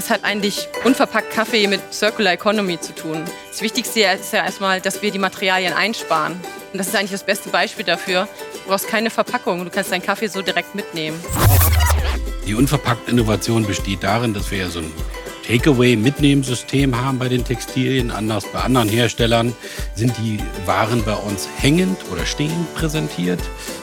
[0.00, 3.22] was hat eigentlich unverpackt Kaffee mit Circular Economy zu tun?
[3.50, 6.40] Das Wichtigste ist ja erstmal, dass wir die Materialien einsparen.
[6.72, 8.26] Und das ist eigentlich das beste Beispiel dafür.
[8.54, 11.22] Du brauchst keine Verpackung, du kannst deinen Kaffee so direkt mitnehmen.
[12.46, 14.90] Die unverpackte Innovation besteht darin, dass wir ja so ein
[15.46, 18.10] Takeaway-Mitnehmsystem haben bei den Textilien.
[18.10, 19.54] Anders bei anderen Herstellern
[19.94, 23.40] sind die Waren bei uns hängend oder stehend präsentiert.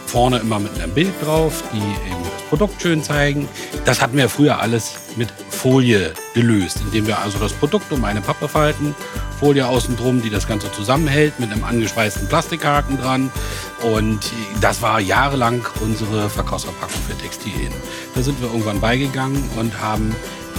[0.07, 3.47] Vorne immer mit einem Bild drauf, die eben das Produkt schön zeigen.
[3.85, 8.21] Das hatten wir früher alles mit Folie gelöst, indem wir also das Produkt um eine
[8.21, 8.95] Pappe falten,
[9.39, 13.31] Folie außen drum, die das Ganze zusammenhält mit einem angeschweißten Plastikhaken dran.
[13.83, 17.73] Und das war jahrelang unsere Verkaufsverpackung für Textilien.
[18.15, 20.15] Da sind wir irgendwann beigegangen und haben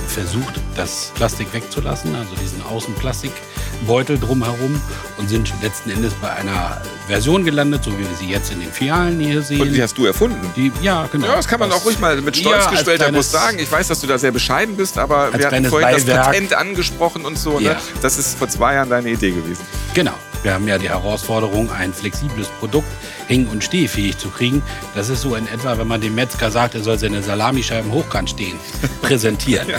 [0.08, 4.80] versucht, das Plastik wegzulassen, also diesen Außenplastikbeutel drumherum
[5.16, 8.72] und sind letzten Endes bei einer Version gelandet, so wie wir sie jetzt in den
[8.72, 9.60] Filialen hier sehen.
[9.60, 10.38] Und die hast du erfunden?
[10.56, 11.26] Die, ja, genau.
[11.26, 13.58] Ja, das kann man auch ruhig mal mit Stolz ja, gestellter Brust sagen.
[13.58, 16.06] Ich weiß, dass du da sehr bescheiden bist, aber wir hatten vorhin Beiwerk.
[16.06, 17.58] das Patent angesprochen und so.
[17.58, 17.66] Ne?
[17.66, 17.76] Ja.
[18.02, 19.64] Das ist vor zwei Jahren deine Idee gewesen.
[19.94, 20.14] Genau.
[20.42, 22.88] Wir haben ja die Herausforderung, ein flexibles Produkt
[23.28, 24.62] häng- und stehfähig zu kriegen.
[24.94, 28.30] Das ist so in etwa, wenn man dem Metzger sagt, er soll seine Salamischeiben hochkant
[28.30, 28.58] stehen,
[29.02, 29.68] präsentieren.
[29.68, 29.78] ja.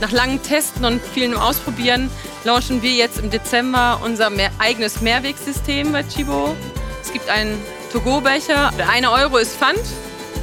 [0.00, 2.10] Nach langen Testen und vielen Ausprobieren
[2.44, 6.56] launchen wir jetzt im Dezember unser mehr eigenes Mehrwegsystem bei Chibo.
[7.02, 7.58] Es gibt einen
[7.92, 8.70] To-Go-Becher.
[8.90, 9.80] Eine Euro ist Pfand.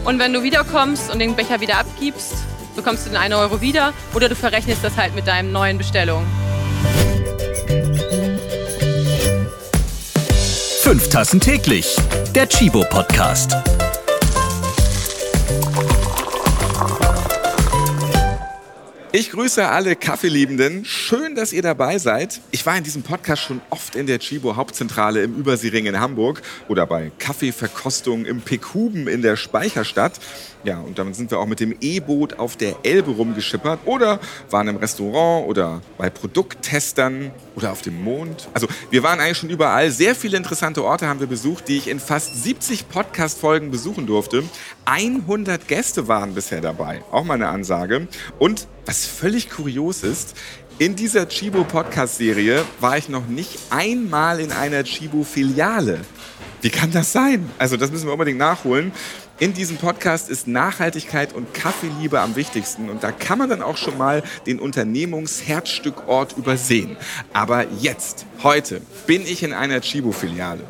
[0.05, 2.35] Und wenn du wiederkommst und den Becher wieder abgibst,
[2.75, 3.93] bekommst du den 1 Euro wieder.
[4.13, 6.23] Oder du verrechnest das halt mit deinem neuen Bestellung.
[10.88, 11.97] Fünf Tassen täglich.
[12.33, 13.53] Der Chibo Podcast.
[19.11, 20.85] Ich grüße alle Kaffeeliebenden.
[20.85, 22.39] Schön, dass ihr dabei seid.
[22.52, 26.41] Ich war in diesem Podcast schon oft in der Chibo Hauptzentrale im Überseering in Hamburg
[26.69, 30.13] oder bei Kaffeeverkostungen im Pekuben in der Speicherstadt.
[30.63, 34.19] Ja, und dann sind wir auch mit dem E-Boot auf der Elbe rumgeschippert oder
[34.50, 38.49] waren im Restaurant oder bei Produkttestern oder auf dem Mond.
[38.53, 39.92] Also wir waren eigentlich schon überall.
[39.92, 44.43] Sehr viele interessante Orte haben wir besucht, die ich in fast 70 Podcast-Folgen besuchen durfte.
[44.86, 47.02] 100 Gäste waren bisher dabei.
[47.11, 48.08] Auch mal eine Ansage.
[48.39, 50.36] Und was völlig kurios ist,
[50.80, 56.02] in dieser Chibo Podcast Serie war ich noch nicht einmal in einer Chibo Filiale.
[56.61, 57.49] Wie kann das sein?
[57.58, 58.92] Also das müssen wir unbedingt nachholen.
[59.39, 63.77] In diesem Podcast ist Nachhaltigkeit und Kaffeeliebe am wichtigsten und da kann man dann auch
[63.77, 66.98] schon mal den Unternehmungsherzstückort übersehen.
[67.33, 70.64] Aber jetzt, heute, bin ich in einer Chibo-Filiale.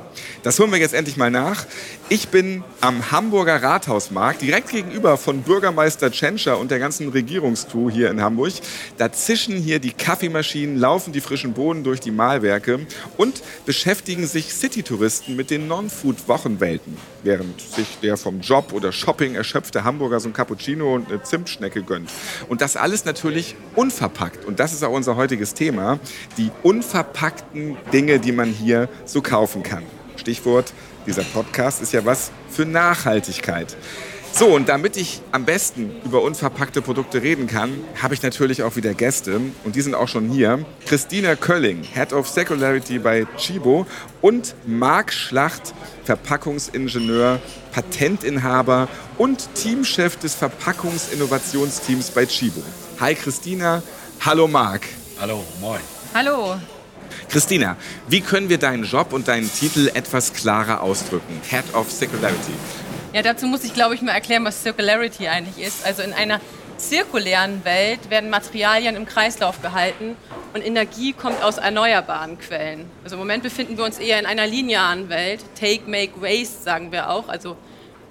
[0.44, 1.66] Das holen wir jetzt endlich mal nach.
[2.10, 8.12] Ich bin am Hamburger Rathausmarkt, direkt gegenüber von Bürgermeister Tschentscher und der ganzen Regierungstour hier
[8.12, 8.54] in Hamburg.
[8.98, 12.86] Da zischen hier die Kaffeemaschinen, laufen die frischen Bohnen durch die Mahlwerke
[13.16, 19.84] und beschäftigen sich City-Touristen mit den Non-Food-Wochenwelten, während sich der vom Job oder Shopping erschöpfte
[19.84, 22.10] Hamburger so ein Cappuccino und eine Zimtschnecke gönnt.
[22.48, 24.46] Und das alles natürlich unverpackt.
[24.46, 26.00] Und das ist auch unser heutiges Thema,
[26.38, 29.84] die unverpackten Dinge, die man hier so kaufen kann.
[30.16, 30.74] Stichwort,
[31.06, 33.76] dieser Podcast ist ja was für Nachhaltigkeit.
[34.32, 38.76] So, und damit ich am besten über unverpackte Produkte reden kann, habe ich natürlich auch
[38.76, 39.42] wieder Gäste.
[39.64, 40.64] Und die sind auch schon hier.
[40.86, 43.88] Christina Kölling, Head of Circularity bei Chibo.
[44.22, 45.74] Und Marc Schlacht,
[46.04, 47.40] Verpackungsingenieur,
[47.72, 48.88] Patentinhaber
[49.18, 52.62] und Teamchef des Verpackungsinnovationsteams bei Chibo.
[53.00, 53.82] Hi Christina,
[54.24, 54.84] hallo Marc.
[55.20, 55.82] Hallo, moin.
[56.14, 56.58] Hallo.
[57.30, 57.76] Christina,
[58.08, 61.42] wie können wir deinen Job und deinen Titel etwas klarer ausdrücken?
[61.50, 62.54] Head of Circularity.
[63.14, 65.86] Ja, dazu muss ich, glaube ich, mal erklären, was Circularity eigentlich ist.
[65.86, 66.42] Also in einer
[66.78, 70.16] zirkulären Welt werden Materialien im Kreislauf gehalten
[70.54, 72.90] und Energie kommt aus erneuerbaren Quellen.
[73.04, 75.40] Also im Moment befinden wir uns eher in einer linearen Welt.
[75.60, 77.30] Take, make, waste sagen wir auch.
[77.30, 77.58] Also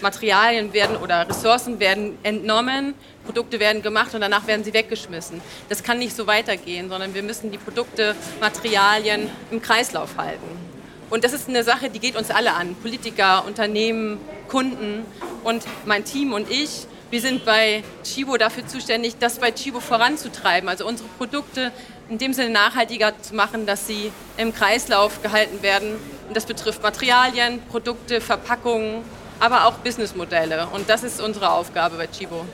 [0.00, 5.40] Materialien werden oder Ressourcen werden entnommen, Produkte werden gemacht und danach werden sie weggeschmissen.
[5.68, 10.75] Das kann nicht so weitergehen, sondern wir müssen die Produkte, Materialien im Kreislauf halten.
[11.08, 12.74] Und das ist eine Sache, die geht uns alle an.
[12.76, 14.18] Politiker, Unternehmen,
[14.48, 15.04] Kunden
[15.44, 16.86] und mein Team und ich.
[17.10, 21.70] Wir sind bei Chibo dafür zuständig, das bei Chibo voranzutreiben, also unsere Produkte
[22.08, 25.96] in dem Sinne nachhaltiger zu machen, dass sie im Kreislauf gehalten werden.
[26.26, 29.04] Und das betrifft Materialien, Produkte, Verpackungen,
[29.38, 30.66] aber auch Businessmodelle.
[30.72, 32.44] Und das ist unsere Aufgabe bei Chibo.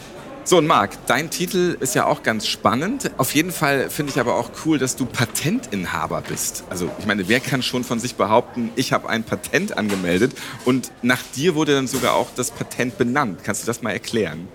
[0.44, 3.12] So, und Marc, dein Titel ist ja auch ganz spannend.
[3.16, 6.64] Auf jeden Fall finde ich aber auch cool, dass du Patentinhaber bist.
[6.68, 10.32] Also, ich meine, wer kann schon von sich behaupten, ich habe ein Patent angemeldet
[10.64, 13.44] und nach dir wurde dann sogar auch das Patent benannt.
[13.44, 14.48] Kannst du das mal erklären?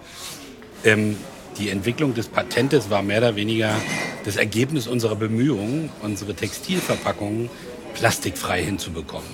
[0.84, 1.16] Ähm,
[1.58, 3.74] die Entwicklung des Patentes war mehr oder weniger
[4.26, 7.50] das Ergebnis unserer Bemühungen, unsere Textilverpackungen
[7.94, 9.30] plastikfrei hinzubekommen.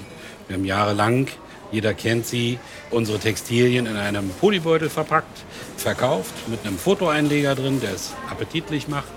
[0.47, 1.27] Wir haben jahrelang
[1.73, 2.59] Jeder kennt sie.
[2.91, 5.43] Unsere Textilien in einem Polybeutel verpackt,
[5.75, 9.07] verkauft mit einem Fotoeinleger drin, der es appetitlich macht.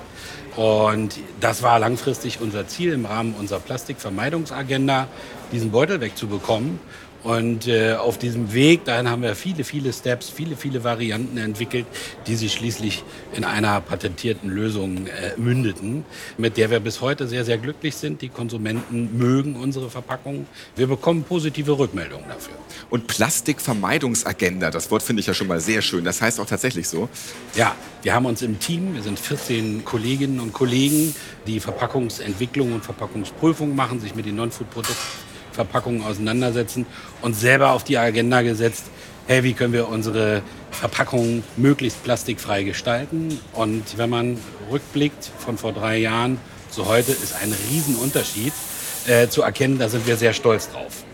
[0.56, 5.06] Und das war langfristig unser Ziel im Rahmen unserer Plastikvermeidungsagenda,
[5.52, 6.80] diesen Beutel wegzubekommen.
[7.26, 11.84] Und äh, auf diesem Weg dahin haben wir viele, viele Steps, viele, viele Varianten entwickelt,
[12.28, 13.02] die sich schließlich
[13.34, 16.04] in einer patentierten Lösung äh, mündeten,
[16.38, 18.22] mit der wir bis heute sehr, sehr glücklich sind.
[18.22, 20.46] Die Konsumenten mögen unsere Verpackungen.
[20.76, 22.54] Wir bekommen positive Rückmeldungen dafür.
[22.90, 26.04] Und Plastikvermeidungsagenda, das Wort finde ich ja schon mal sehr schön.
[26.04, 27.08] Das heißt auch tatsächlich so.
[27.56, 27.74] Ja,
[28.04, 31.12] wir haben uns im Team, wir sind 14 Kolleginnen und Kollegen,
[31.48, 35.25] die Verpackungsentwicklung und Verpackungsprüfung machen, sich mit den Non-Food-Produkten
[35.56, 36.86] Verpackungen auseinandersetzen
[37.22, 38.84] und selber auf die Agenda gesetzt,
[39.26, 43.40] hey, wie können wir unsere Verpackungen möglichst plastikfrei gestalten?
[43.52, 44.38] Und wenn man
[44.70, 46.38] rückblickt von vor drei Jahren
[46.70, 48.52] zu heute, ist ein Riesenunterschied
[49.06, 49.78] äh, zu erkennen.
[49.78, 51.04] Da sind wir sehr stolz drauf.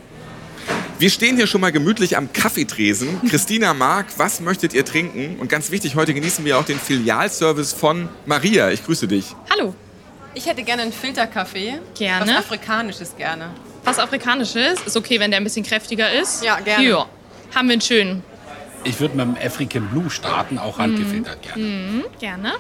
[0.99, 3.21] Wir stehen hier schon mal gemütlich am Kaffeetresen.
[3.29, 5.41] Christina Mark, was möchtet ihr trinken?
[5.41, 8.71] Und ganz wichtig, heute genießen wir auch den Filialservice von Maria.
[8.71, 9.35] Ich grüße dich.
[9.51, 9.75] Hallo.
[10.35, 11.81] Ich hätte gerne einen Filterkaffee.
[11.95, 12.31] Gerne.
[12.31, 13.51] Was Afrikanisches gerne.
[13.85, 16.45] Was Afrikanisches ist okay, wenn der ein bisschen kräftiger ist.
[16.45, 16.89] Ja, gerne.
[16.89, 17.07] Ja.
[17.55, 18.23] Haben wir einen schönen.
[18.85, 21.63] Ich würde mit dem African Blue starten, auch handgefiltert gerne.
[21.63, 22.53] Mhm, gerne.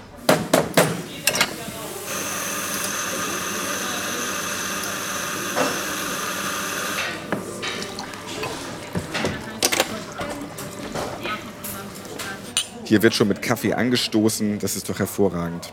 [12.84, 14.58] Hier wird schon mit Kaffee angestoßen.
[14.58, 15.72] Das ist doch hervorragend.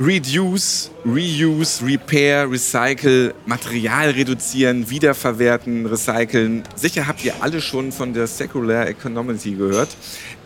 [0.00, 6.64] Reduce, Reuse, Repair, Recycle, Material reduzieren, wiederverwerten, recyceln.
[6.74, 9.96] Sicher habt ihr alle schon von der Secular Economy gehört.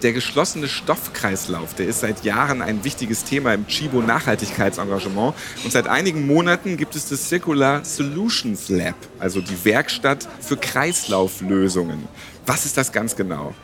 [0.03, 5.35] Der geschlossene Stoffkreislauf, der ist seit Jahren ein wichtiges Thema im Chibo Nachhaltigkeitsengagement.
[5.65, 12.07] Und seit einigen Monaten gibt es das Circular Solutions Lab, also die Werkstatt für Kreislauflösungen.
[12.45, 13.55] Was ist das ganz genau?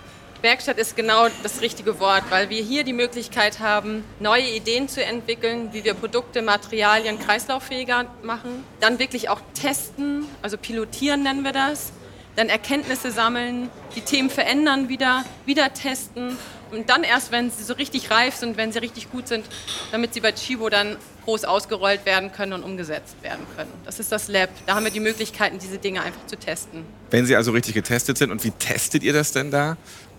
[0.44, 5.02] Werkstatt ist genau das richtige Wort, weil wir hier die Möglichkeit haben, neue Ideen zu
[5.02, 8.62] entwickeln, wie wir Produkte, Materialien kreislauffähiger machen.
[8.78, 11.92] Dann wirklich auch testen, also pilotieren nennen wir das.
[12.36, 16.36] Dann Erkenntnisse sammeln, die Themen verändern wieder, wieder testen.
[16.72, 19.46] Und dann erst, wenn sie so richtig reif sind, wenn sie richtig gut sind,
[19.92, 23.70] damit sie bei Chibo dann groß ausgerollt werden können und umgesetzt werden können.
[23.84, 24.50] Das ist das Lab.
[24.66, 26.84] Da haben wir die Möglichkeiten, diese Dinge einfach zu testen.
[27.10, 29.76] Wenn sie also richtig getestet sind, und wie testet ihr das denn da?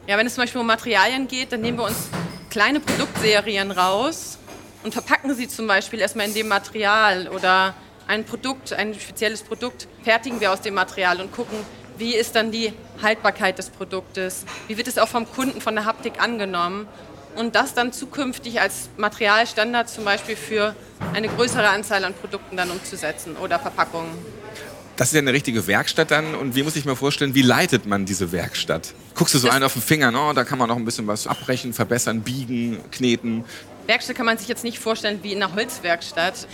[0.08, 2.10] Ja, wenn es zum Beispiel um Materialien geht, dann nehmen wir uns
[2.52, 4.38] kleine Produktserien raus
[4.84, 7.74] und verpacken sie zum Beispiel erstmal in dem Material oder
[8.08, 11.58] ein Produkt, ein spezielles Produkt fertigen wir aus dem Material und gucken,
[11.98, 12.72] wie ist dann die
[13.02, 16.88] Haltbarkeit des Produktes, wie wird es auch vom Kunden von der Haptik angenommen
[17.36, 20.76] und das dann zukünftig als Materialstandard zum Beispiel für
[21.16, 24.12] eine größere Anzahl an Produkten dann umzusetzen oder Verpackungen.
[24.98, 26.36] Das ist ja eine richtige Werkstatt dann.
[26.36, 28.94] Und wie muss ich mir vorstellen, wie leitet man diese Werkstatt?
[29.16, 31.26] Guckst du so einen auf den Finger, no, da kann man noch ein bisschen was
[31.26, 33.46] abbrechen, verbessern, biegen, kneten.
[33.88, 36.48] Werkstatt kann man sich jetzt nicht vorstellen wie in einer Holzwerkstatt.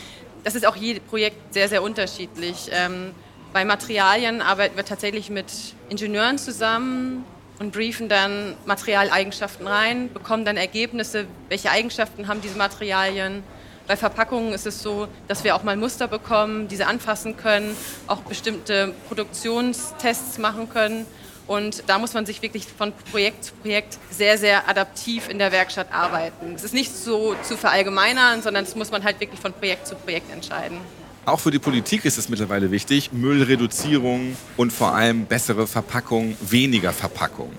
[0.43, 2.69] Das ist auch jedes Projekt sehr, sehr unterschiedlich.
[2.71, 3.11] Ähm,
[3.51, 5.47] bei Materialien arbeiten wir tatsächlich mit
[5.89, 7.23] Ingenieuren zusammen
[7.59, 13.43] und briefen dann Materialeigenschaften rein, bekommen dann Ergebnisse, welche Eigenschaften haben diese Materialien
[13.91, 17.75] bei Verpackungen ist es so, dass wir auch mal Muster bekommen, diese anfassen können,
[18.07, 21.05] auch bestimmte Produktionstests machen können.
[21.47, 25.51] Und da muss man sich wirklich von Projekt zu Projekt sehr, sehr adaptiv in der
[25.51, 26.53] Werkstatt arbeiten.
[26.55, 29.95] Es ist nicht so zu verallgemeinern, sondern das muss man halt wirklich von Projekt zu
[29.95, 30.77] Projekt entscheiden.
[31.25, 36.93] Auch für die Politik ist es mittlerweile wichtig, Müllreduzierung und vor allem bessere Verpackung, weniger
[36.93, 37.51] Verpackung.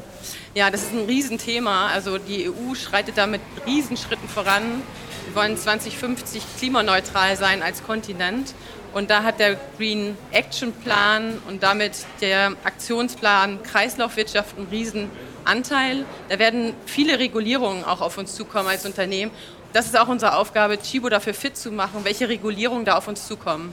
[0.55, 1.87] Ja, das ist ein Riesenthema.
[1.89, 4.83] Also die EU schreitet da mit Riesenschritten voran.
[5.27, 8.53] Wir wollen 2050 klimaneutral sein als Kontinent.
[8.93, 15.11] Und da hat der Green Action Plan und damit der Aktionsplan Kreislaufwirtschaft einen riesen
[15.45, 16.05] Anteil.
[16.29, 19.31] Da werden viele Regulierungen auch auf uns zukommen als Unternehmen.
[19.73, 23.27] Das ist auch unsere Aufgabe, Chibo dafür fit zu machen, welche Regulierungen da auf uns
[23.27, 23.73] zukommen.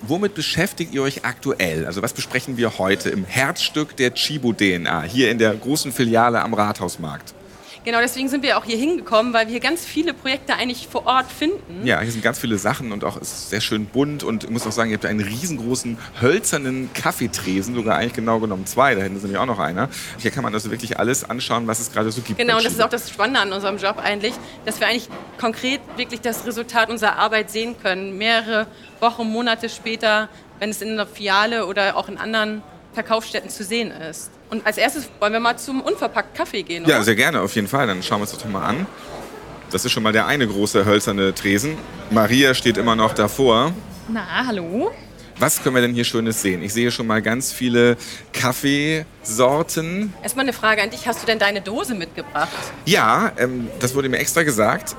[0.00, 1.84] Womit beschäftigt ihr euch aktuell?
[1.84, 6.40] Also was besprechen wir heute im Herzstück der Chibo DNA hier in der großen Filiale
[6.40, 7.34] am Rathausmarkt?
[7.88, 11.06] Genau, deswegen sind wir auch hier hingekommen, weil wir hier ganz viele Projekte eigentlich vor
[11.06, 11.86] Ort finden.
[11.86, 14.66] Ja, hier sind ganz viele Sachen und auch ist sehr schön bunt und ich muss
[14.66, 19.16] auch sagen, ihr habt einen riesengroßen hölzernen Kaffeetresen, sogar eigentlich genau genommen zwei, da hinten
[19.16, 19.88] ist nämlich auch noch einer.
[20.18, 22.38] Hier kann man also wirklich alles anschauen, was es gerade so gibt.
[22.38, 24.34] Genau, und das ist auch das Spannende an unserem Job eigentlich,
[24.66, 25.08] dass wir eigentlich
[25.40, 28.18] konkret wirklich das Resultat unserer Arbeit sehen können.
[28.18, 28.66] Mehrere
[29.00, 30.28] Wochen, Monate später,
[30.58, 34.30] wenn es in einer Filiale oder auch in anderen Verkaufsstätten zu sehen ist.
[34.50, 36.94] Und als erstes wollen wir mal zum unverpackt Kaffee gehen, oder?
[36.94, 37.86] Ja, sehr gerne, auf jeden Fall.
[37.86, 38.86] Dann schauen wir uns das doch mal an.
[39.70, 41.76] Das ist schon mal der eine große hölzerne Tresen.
[42.10, 43.72] Maria steht immer noch davor.
[44.08, 44.90] Na, hallo.
[45.38, 46.62] Was können wir denn hier Schönes sehen?
[46.62, 47.96] Ich sehe schon mal ganz viele
[48.32, 50.12] Kaffeesorten.
[50.22, 51.06] Erstmal eine Frage an dich.
[51.06, 52.48] Hast du denn deine Dose mitgebracht?
[52.86, 54.96] Ja, ähm, das wurde mir extra gesagt,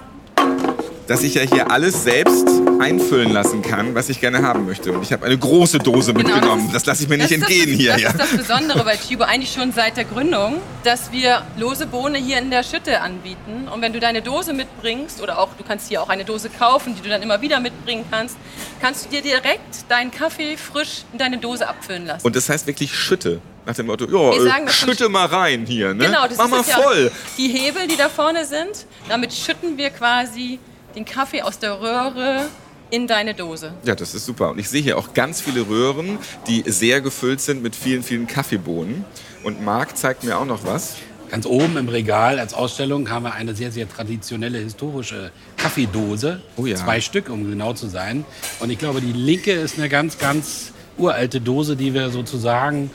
[1.10, 2.48] dass ich ja hier alles selbst
[2.80, 4.92] einfüllen lassen kann, was ich gerne haben möchte.
[4.92, 6.66] Und ich habe eine große Dose Genau, mitgenommen.
[6.72, 7.92] das Das, lasse ich mir nicht entgehen das, hier.
[7.94, 8.10] Das ja.
[8.12, 12.38] ist das Besondere bei Chibo, eigentlich schon seit der Gründung, dass wir lose Bohne hier
[12.38, 13.68] in der Schütte anbieten.
[13.74, 16.96] Und wenn du deine Dose mitbringst, oder auch du kannst hier auch eine Dose kaufen,
[16.96, 18.38] die du dann immer wieder mitbringen kannst,
[18.80, 22.26] kannst du dir direkt deinen Kaffee frisch in deine Dose abfüllen lassen.
[22.26, 23.42] Und das heißt wirklich Schütte.
[23.66, 25.94] Nach dem Motto, ja, sagen äh, schütte mal rein hier.
[25.94, 26.06] Ne?
[26.06, 26.76] Genau, das Mach ist mal es ja.
[26.82, 27.12] voll.
[27.38, 30.60] Die Hebel, die da vorne sind, damit schütten wir quasi
[30.96, 32.48] den Kaffee aus der Röhre
[32.90, 33.74] in deine Dose.
[33.84, 34.52] Ja, das ist super.
[34.52, 36.18] Und ich sehe hier auch ganz viele Röhren,
[36.48, 39.06] die sehr gefüllt sind mit vielen, vielen Kaffeebohnen.
[39.44, 40.96] Und Marc zeigt mir auch noch was.
[41.30, 46.42] Ganz oben im Regal als Ausstellung haben wir eine sehr, sehr traditionelle historische Kaffeedose.
[46.58, 46.76] Oh ja.
[46.76, 48.26] Zwei Stück, um genau zu sein.
[48.60, 52.90] Und ich glaube, die linke ist eine ganz, ganz uralte Dose, die wir sozusagen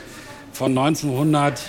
[0.53, 1.61] von 1900,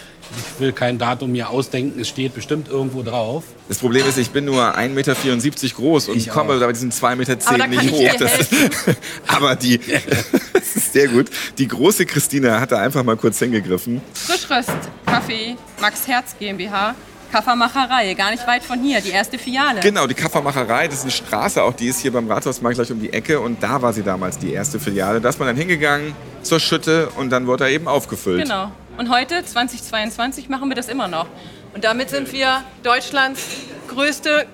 [0.56, 3.44] ich will kein Datum mir ausdenken, es steht bestimmt irgendwo drauf.
[3.68, 5.16] Das Problem ist, ich bin nur 1,74 Meter
[5.76, 6.60] groß und Ich komme auch.
[6.60, 8.00] bei diesen 2,10 Meter Aber da kann nicht ich hoch.
[8.00, 8.54] dir Das ist,
[9.28, 9.80] aber die,
[10.54, 11.28] das ist sehr gut.
[11.58, 14.02] Die große Christina hat da einfach mal kurz hingegriffen.
[14.14, 14.72] Frischröst
[15.06, 16.96] Kaffee Max Herz GmbH,
[17.32, 19.82] Kaffermacherei, gar nicht weit von hier, die erste Filiale.
[19.82, 23.00] Genau, die Kaffermacherei, das ist eine Straße, auch die ist hier beim Rathausmarkt gleich um
[23.02, 25.20] die Ecke und da war sie damals die erste Filiale.
[25.20, 26.14] Da ist man dann hingegangen
[26.44, 28.44] zur Schütte und dann wurde er eben aufgefüllt.
[28.44, 28.72] Genau.
[28.98, 31.28] Und heute, 2022, machen wir das immer noch.
[31.76, 33.42] Und damit sind wir Deutschlands
[33.90, 34.48] größte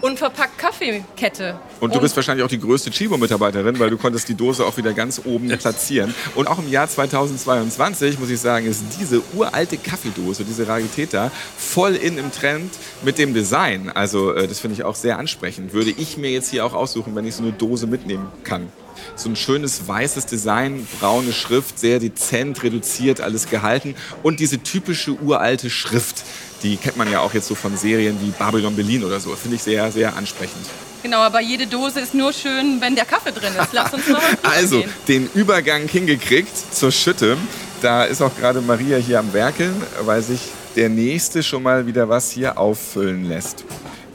[0.00, 1.54] unverpackt Kaffeekette.
[1.78, 4.92] Und du bist wahrscheinlich auch die größte Chibo-Mitarbeiterin, weil du konntest die Dose auch wieder
[4.92, 6.12] ganz oben platzieren.
[6.34, 11.30] Und auch im Jahr 2022, muss ich sagen, ist diese uralte Kaffeedose, diese Rarität da,
[11.56, 12.72] voll in im Trend
[13.04, 13.88] mit dem Design.
[13.88, 15.72] Also äh, das finde ich auch sehr ansprechend.
[15.72, 18.68] Würde ich mir jetzt hier auch aussuchen, wenn ich so eine Dose mitnehmen kann.
[19.16, 23.94] So ein schönes weißes Design, braune Schrift, sehr dezent, reduziert, alles gehalten.
[24.22, 26.24] Und diese typische uralte Schrift,
[26.62, 29.34] die kennt man ja auch jetzt so von Serien wie Babylon Berlin oder so.
[29.36, 30.66] Finde ich sehr, sehr ansprechend.
[31.02, 33.72] Genau, aber jede Dose ist nur schön, wenn der Kaffee drin ist.
[33.72, 34.90] Lass uns mal Also, gehen.
[35.08, 37.36] den Übergang hingekriegt zur Schütte.
[37.82, 40.40] Da ist auch gerade Maria hier am Werkeln, weil sich
[40.76, 43.64] der Nächste schon mal wieder was hier auffüllen lässt.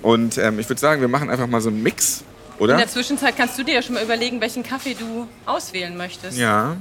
[0.01, 2.23] Und ähm, ich würde sagen, wir machen einfach mal so einen Mix,
[2.57, 2.77] In oder?
[2.77, 6.39] der Zwischenzeit kannst du dir ja schon mal überlegen, welchen Kaffee du auswählen möchtest.
[6.39, 6.77] Ja.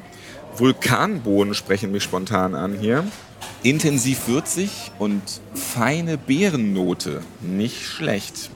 [0.56, 3.04] Vulkanbohnen sprechen mich spontan an hier.
[3.62, 5.22] Intensiv würzig und
[5.54, 7.22] feine Beerennote.
[7.40, 8.50] Nicht schlecht.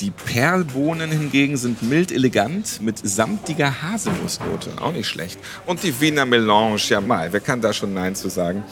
[0.00, 4.70] Die Perlbohnen hingegen sind mild elegant mit samtiger Haselnussnote.
[4.80, 5.38] Auch nicht schlecht.
[5.66, 8.64] Und die Wiener Melange, ja mal, wer kann da schon Nein zu sagen?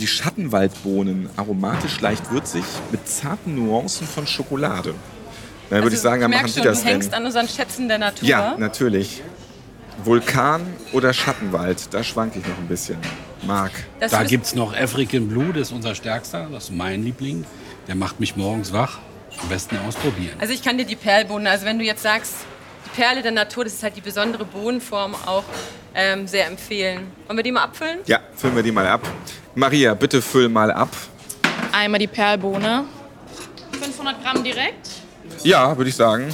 [0.00, 4.94] Die Schattenwaldbohnen, aromatisch leicht würzig, mit zarten Nuancen von Schokolade.
[5.70, 7.18] Dann würde ich sagen, dann machen merkst Sie schon, das du hängst denn.
[7.18, 8.28] an unseren Schätzen der Natur.
[8.28, 9.22] Ja, natürlich.
[10.02, 12.98] Vulkan oder Schattenwald, da schwanke ich noch ein bisschen.
[13.46, 13.72] Marc.
[14.00, 17.44] Das Da gibt es noch African Blue, das ist unser stärkster, das ist mein Liebling.
[17.88, 18.98] Der macht mich morgens wach.
[19.42, 20.36] Am besten ausprobieren.
[20.38, 22.34] Also ich kann dir die Perlbohnen, also wenn du jetzt sagst,
[22.86, 25.42] die Perle der Natur, das ist halt die besondere Bohnenform auch
[25.94, 27.08] ähm, sehr empfehlen.
[27.26, 27.98] Wollen wir die mal abfüllen?
[28.06, 29.00] Ja, füllen wir die mal ab.
[29.56, 30.90] Maria, bitte füll mal ab.
[31.72, 32.84] Einmal die Perlbohne.
[33.80, 34.88] 500 Gramm direkt.
[35.42, 36.32] Ja, würde ich sagen.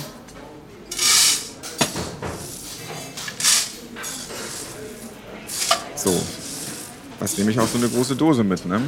[5.97, 6.21] So.
[7.21, 8.81] Was nehme ich auch so eine große Dose mit, ne?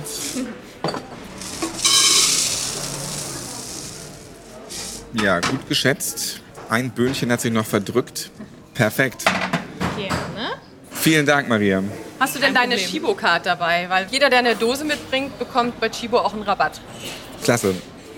[5.12, 6.40] Ja, gut geschätzt.
[6.70, 8.30] Ein Böhnchen hat sich noch verdrückt.
[8.72, 9.24] Perfekt.
[9.96, 10.52] Gerne.
[10.90, 11.82] Vielen Dank, Maria.
[12.18, 12.90] Hast du denn Kein deine Problem.
[12.90, 13.86] Chibo-Card dabei?
[13.90, 16.80] Weil jeder, der eine Dose mitbringt, bekommt bei Chibo auch einen Rabatt.
[17.44, 17.74] Klasse.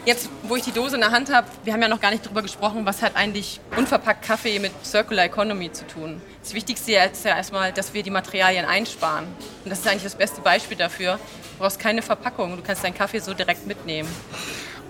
[0.07, 2.27] Jetzt, wo ich die Dose in der Hand habe, wir haben ja noch gar nicht
[2.27, 6.21] darüber gesprochen, was hat eigentlich unverpackt Kaffee mit Circular Economy zu tun.
[6.43, 9.25] Das Wichtigste ist ja erstmal, dass wir die Materialien einsparen.
[9.65, 11.19] Und das ist eigentlich das beste Beispiel dafür.
[11.53, 14.11] Du brauchst keine Verpackung, du kannst deinen Kaffee so direkt mitnehmen.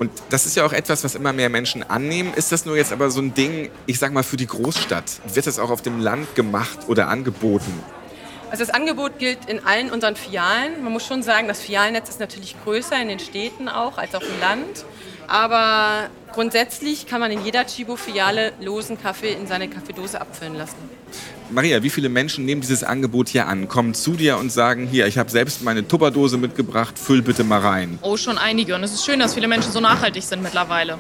[0.01, 2.35] Und das ist ja auch etwas, was immer mehr Menschen annehmen.
[2.35, 5.21] Ist das nur jetzt aber so ein Ding, ich sag mal, für die Großstadt?
[5.33, 7.73] Wird das auch auf dem Land gemacht oder angeboten?
[8.51, 10.83] Also das Angebot gilt in allen unseren Filialen.
[10.85, 14.23] Man muss schon sagen, das Filialnetz ist natürlich größer in den Städten auch als auf
[14.23, 14.85] dem Land.
[15.27, 20.77] Aber grundsätzlich kann man in jeder Chibo-Filiale losen Kaffee in seine Kaffeedose abfüllen lassen.
[21.51, 23.69] Maria, wie viele Menschen nehmen dieses Angebot hier an?
[23.69, 27.61] Kommen zu dir und sagen, hier, ich habe selbst meine Tupperdose mitgebracht, füll bitte mal
[27.61, 27.99] rein.
[28.03, 28.75] Oh, schon einige.
[28.75, 30.99] Und es ist schön, dass viele Menschen so nachhaltig sind mittlerweile.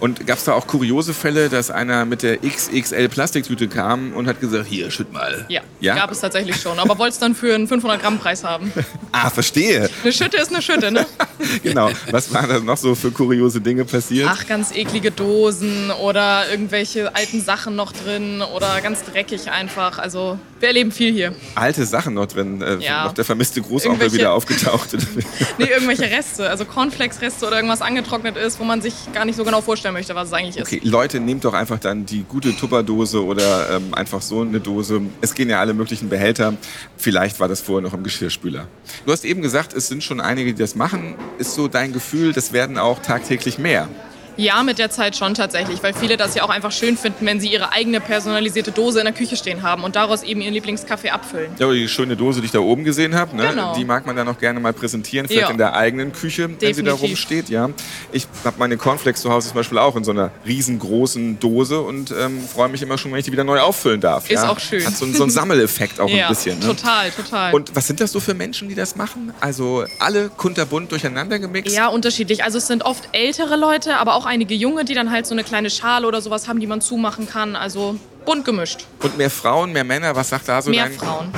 [0.00, 4.26] Und gab es da auch kuriose Fälle, dass einer mit der XXL Plastiktüte kam und
[4.26, 5.46] hat gesagt, hier, schütt mal.
[5.48, 5.94] Ja, Ja?
[5.94, 6.78] gab es tatsächlich schon.
[6.78, 8.72] Aber wollte es dann für einen 500 Gramm Preis haben.
[9.18, 9.88] Ah, verstehe.
[10.02, 11.06] Eine Schütte ist eine Schütte, ne?
[11.62, 11.88] Genau.
[12.10, 14.28] Was waren da noch so für kuriose Dinge passiert?
[14.30, 19.85] Ach, ganz eklige Dosen oder irgendwelche alten Sachen noch drin oder ganz dreckig einfach.
[19.98, 21.34] Also wir erleben viel hier.
[21.54, 22.60] Alte Sachen noch drin.
[22.62, 23.04] Äh, Ja.
[23.04, 24.90] Noch der vermisste Großonkel wieder aufgetaucht.
[25.58, 29.44] Nee, irgendwelche Reste, also Cornflakes-Reste oder irgendwas angetrocknet ist, wo man sich gar nicht so
[29.44, 30.66] genau vorstellen möchte, was es eigentlich ist.
[30.66, 35.00] Okay, Leute, nehmt doch einfach dann die gute Tupperdose oder ähm, einfach so eine Dose.
[35.22, 36.54] Es gehen ja alle möglichen Behälter.
[36.96, 38.66] Vielleicht war das vorher noch im Geschirrspüler.
[39.06, 41.14] Du hast eben gesagt, es sind schon einige, die das machen.
[41.38, 43.88] Ist so dein Gefühl, das werden auch tagtäglich mehr?
[44.36, 47.40] Ja, mit der Zeit schon tatsächlich, weil viele das ja auch einfach schön finden, wenn
[47.40, 51.10] sie ihre eigene personalisierte Dose in der Küche stehen haben und daraus eben ihren Lieblingskaffee
[51.10, 51.50] abfüllen.
[51.58, 53.74] Ja, aber die schöne Dose, die ich da oben gesehen habe, ne, Genau.
[53.74, 55.50] die mag man dann auch gerne mal präsentieren, vielleicht Ja.
[55.50, 57.02] in der eigenen Küche, wenn sie da Definitiv.
[57.02, 57.48] rumsteht.
[57.48, 57.70] Ja.
[58.12, 62.10] Ich habe meine Cornflakes zu Hause zum Beispiel auch in so einer riesengroßen Dose und
[62.10, 64.24] ähm, freue mich immer schon, wenn ich die wieder neu auffüllen darf.
[64.30, 64.50] Ist ja.
[64.50, 64.84] auch schön.
[64.84, 66.58] Hat so, einen- so einen Sammeleffekt auch ja, ein bisschen.
[66.58, 66.66] Ne?
[66.66, 67.54] total, total.
[67.54, 69.32] Und was sind das so für Menschen, die das machen?
[69.40, 71.74] Also alle kunterbunt durcheinander gemixt?
[71.74, 72.44] ja, unterschiedlich.
[72.44, 75.44] Also es sind oft ältere Leute, aber auch einige junge, die dann halt so eine
[75.44, 77.56] kleine Schale oder sowas haben, die man zumachen kann.
[77.56, 78.86] Also bunt gemischt.
[79.00, 80.14] Und mehr Frauen, mehr Männer?
[80.14, 80.98] Was sagt da so Mehr dein...
[80.98, 81.32] Frauen.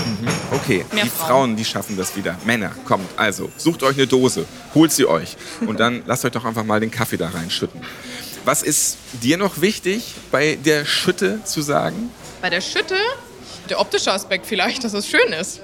[0.52, 1.28] Okay, Mehr die Frauen.
[1.28, 1.56] Frauen.
[1.56, 2.36] die schaffen das wieder.
[2.44, 6.44] Männer, kommt, also, sucht euch eine Dose, holt sie euch und dann lasst euch doch
[6.44, 7.80] einfach mal den Kaffee da reinschütten.
[8.44, 12.10] Was ist dir noch wichtig bei der Schütte zu sagen?
[12.40, 12.94] Bei der Schütte,
[13.68, 15.60] der optische Aspekt vielleicht, dass es schön ist.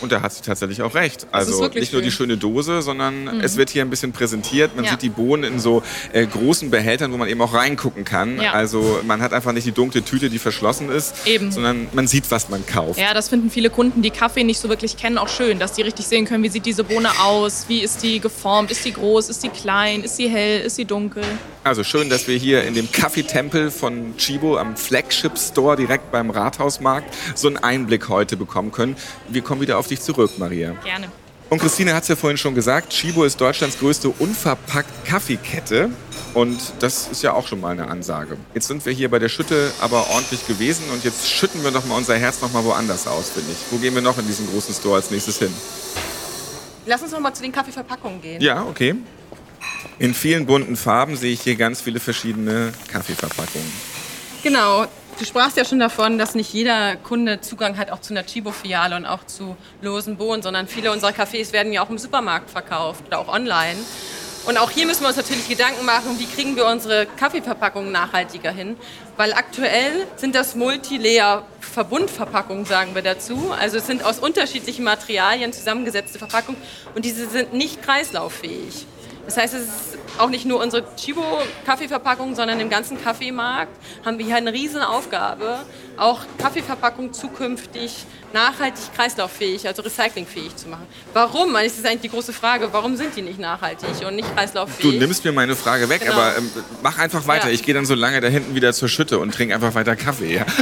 [0.00, 1.26] Und da hat sie tatsächlich auch recht.
[1.32, 2.26] Also nicht nur die schön.
[2.28, 4.74] schöne Dose, sondern es wird hier ein bisschen präsentiert.
[4.76, 4.90] Man Ja.
[4.92, 8.40] sieht die Bohnen in so äh, großen Behältern, wo man eben auch reingucken kann.
[8.40, 8.52] Ja.
[8.52, 11.50] Also man hat einfach nicht die dunkle Tüte, die verschlossen ist, Eben.
[11.52, 12.98] sondern man sieht, was man kauft.
[12.98, 15.82] Ja, das finden viele Kunden, die Kaffee nicht so wirklich kennen, auch schön, dass die
[15.82, 19.28] richtig sehen können, wie sieht diese Bohne aus, wie ist die geformt, ist die groß,
[19.28, 21.22] ist die klein, ist sie hell, ist sie dunkel.
[21.64, 26.30] Also schön, dass wir hier in dem Kaffeetempel von Chibo am Flagship Store direkt beim
[26.30, 28.96] Rathausmarkt so einen Einblick heute bekommen können.
[29.28, 30.72] Wir kommen wieder auf dich zurück, Maria.
[30.84, 31.08] Gerne.
[31.48, 35.90] Und Christine hat es ja vorhin schon gesagt, Chibo ist Deutschlands größte unverpackt Kaffeekette.
[36.34, 38.36] Und das ist ja auch schon mal eine Ansage.
[38.52, 41.84] Jetzt sind wir hier bei der Schütte aber ordentlich gewesen und jetzt schütten wir doch
[41.86, 43.58] mal unser Herz noch mal woanders aus, finde ich.
[43.70, 45.54] Wo gehen wir noch in diesen großen Store als nächstes hin?
[46.84, 48.40] Lass uns noch mal zu den Kaffeeverpackungen gehen.
[48.40, 48.96] Ja, okay.
[49.98, 53.72] In vielen bunten Farben sehe ich hier ganz viele verschiedene Kaffeeverpackungen.
[54.42, 54.86] Genau.
[55.18, 58.96] Du sprachst ja schon davon, dass nicht jeder Kunde Zugang hat auch zu einer Chibo-Filiale
[58.96, 63.06] und auch zu losen Bohnen, sondern viele unserer Cafés werden ja auch im Supermarkt verkauft
[63.06, 63.78] oder auch online.
[64.44, 68.50] Und auch hier müssen wir uns natürlich Gedanken machen, wie kriegen wir unsere Kaffeeverpackungen nachhaltiger
[68.50, 68.76] hin.
[69.16, 73.54] Weil aktuell sind das Multilayer-Verbundverpackungen, sagen wir dazu.
[73.58, 76.60] Also es sind aus unterschiedlichen Materialien zusammengesetzte Verpackungen
[76.94, 78.84] und diese sind nicht kreislauffähig.
[79.26, 83.72] Das heißt, es ist auch nicht nur unsere Chibo-Kaffeeverpackung, sondern im ganzen Kaffeemarkt
[84.04, 85.58] haben wir hier eine riesen Aufgabe,
[85.96, 90.86] auch Kaffeeverpackungen zukünftig nachhaltig kreislauffähig, also recyclingfähig zu machen.
[91.12, 91.52] Warum?
[91.54, 92.68] Das ist eigentlich die große Frage.
[92.72, 94.98] Warum sind die nicht nachhaltig und nicht Du kreislauffähig?
[94.98, 96.12] nimmst mir meine Frage weg, Genau.
[96.14, 96.50] aber ähm,
[96.82, 97.48] mach einfach weiter.
[97.48, 97.54] Ja.
[97.54, 100.36] Ich gehe dann so lange da hinten wieder zur Schütte und trinke einfach weiter Kaffee.
[100.36, 100.46] Ja?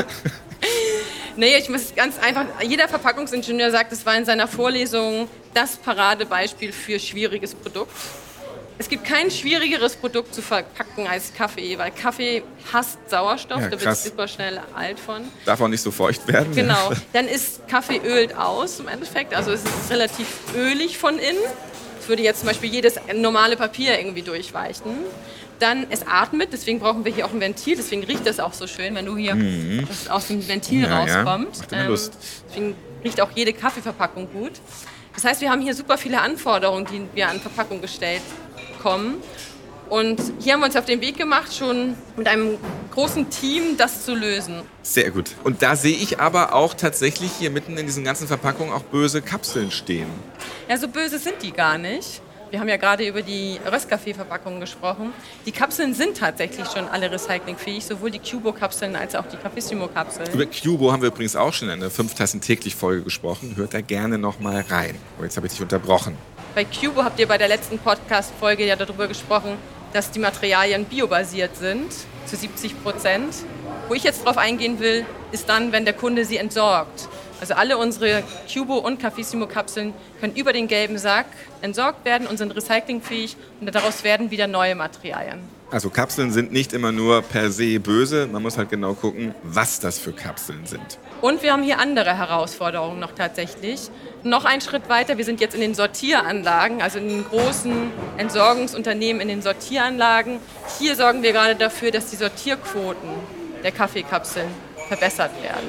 [1.37, 6.70] Nee, ich muss ganz einfach, jeder Verpackungsingenieur sagt, es war in seiner Vorlesung das Paradebeispiel
[6.72, 7.90] für schwieriges Produkt.
[8.76, 13.80] Es gibt kein schwierigeres Produkt zu verpacken als Kaffee, weil Kaffee hasst Sauerstoff, Ja, da
[13.80, 15.22] wird super schnell alt von.
[15.44, 16.52] Darf auch nicht so feucht werden.
[16.54, 16.90] Genau.
[17.12, 19.32] Dann ist Kaffee ölt aus im Endeffekt.
[19.32, 21.38] Also es ist relativ ölig von innen.
[22.00, 24.96] Es würde jetzt zum Beispiel jedes normale Papier irgendwie durchweichen.
[25.60, 27.76] Dann es atmet, deswegen brauchen wir hier auch ein Ventil.
[27.76, 29.37] Deswegen riecht das auch so schön, wenn du hier
[29.88, 30.84] das aus dem Ventil Mhm.
[30.84, 31.22] Ja, ja.
[31.22, 31.58] rauskommt.
[31.60, 32.12] Macht immer Lust.
[32.48, 34.52] Deswegen riecht auch jede Kaffeeverpackung gut.
[35.14, 38.20] Das heißt, wir haben hier super viele Anforderungen, die wir an Verpackung gestellt
[38.85, 39.16] bekommen.
[39.90, 42.57] Und hier haben wir uns auf den Weg gemacht, schon mit einem
[42.92, 44.62] großen Team das zu lösen.
[44.83, 45.31] Sehr gut.
[45.44, 49.20] Und da sehe ich aber auch tatsächlich hier mitten in diesen ganzen Verpackungen auch böse
[49.20, 50.07] Kapseln stehen.
[50.68, 52.23] Ja, so böse sind die gar nicht.
[52.51, 55.12] Wir haben ja gerade über die Röstkaffee-Verpackungen gesprochen.
[55.44, 60.33] Die Kapseln sind tatsächlich schon alle recyclingfähig, sowohl die Cubo-Kapseln als auch die Capissimo-Kapseln.
[60.33, 63.55] Über Cubo haben wir übrigens auch schon in der 5 Tassen täglich Folge gesprochen.
[63.57, 64.94] Hört da gerne noch mal rein.
[65.20, 66.16] Oh, jetzt habe ich dich unterbrochen.
[66.55, 69.57] Bei Cubo habt ihr bei der letzten Podcast-Folge ja darüber gesprochen,
[69.93, 71.90] dass die Materialien biobasiert sind,
[72.27, 73.35] zu 70 Prozent.
[73.88, 77.09] Wo ich jetzt drauf eingehen will, ist dann, wenn der Kunde sie entsorgt.
[77.40, 81.27] Also alle unsere Cubo- und Cafissimo-Kapseln können über den gelben Sack
[81.61, 85.40] entsorgt werden und sind recyclingfähig und daraus werden wieder neue Materialien.
[85.73, 88.29] Also Kapseln sind nicht immer nur per se böse.
[88.31, 90.99] Man muss halt genau gucken, was das für Kapseln sind.
[91.24, 93.88] Und wir haben hier andere Herausforderungen noch tatsächlich.
[94.24, 99.22] Noch einen Schritt weiter, wir sind jetzt in den Sortieranlagen, also in den großen Entsorgungsunternehmen,
[99.22, 100.38] in den Sortieranlagen.
[100.78, 103.08] hier sorgen wir gerade dafür, dass die Sortierquoten
[103.62, 104.48] der Kaffeekapseln
[104.87, 105.66] verbessert werden.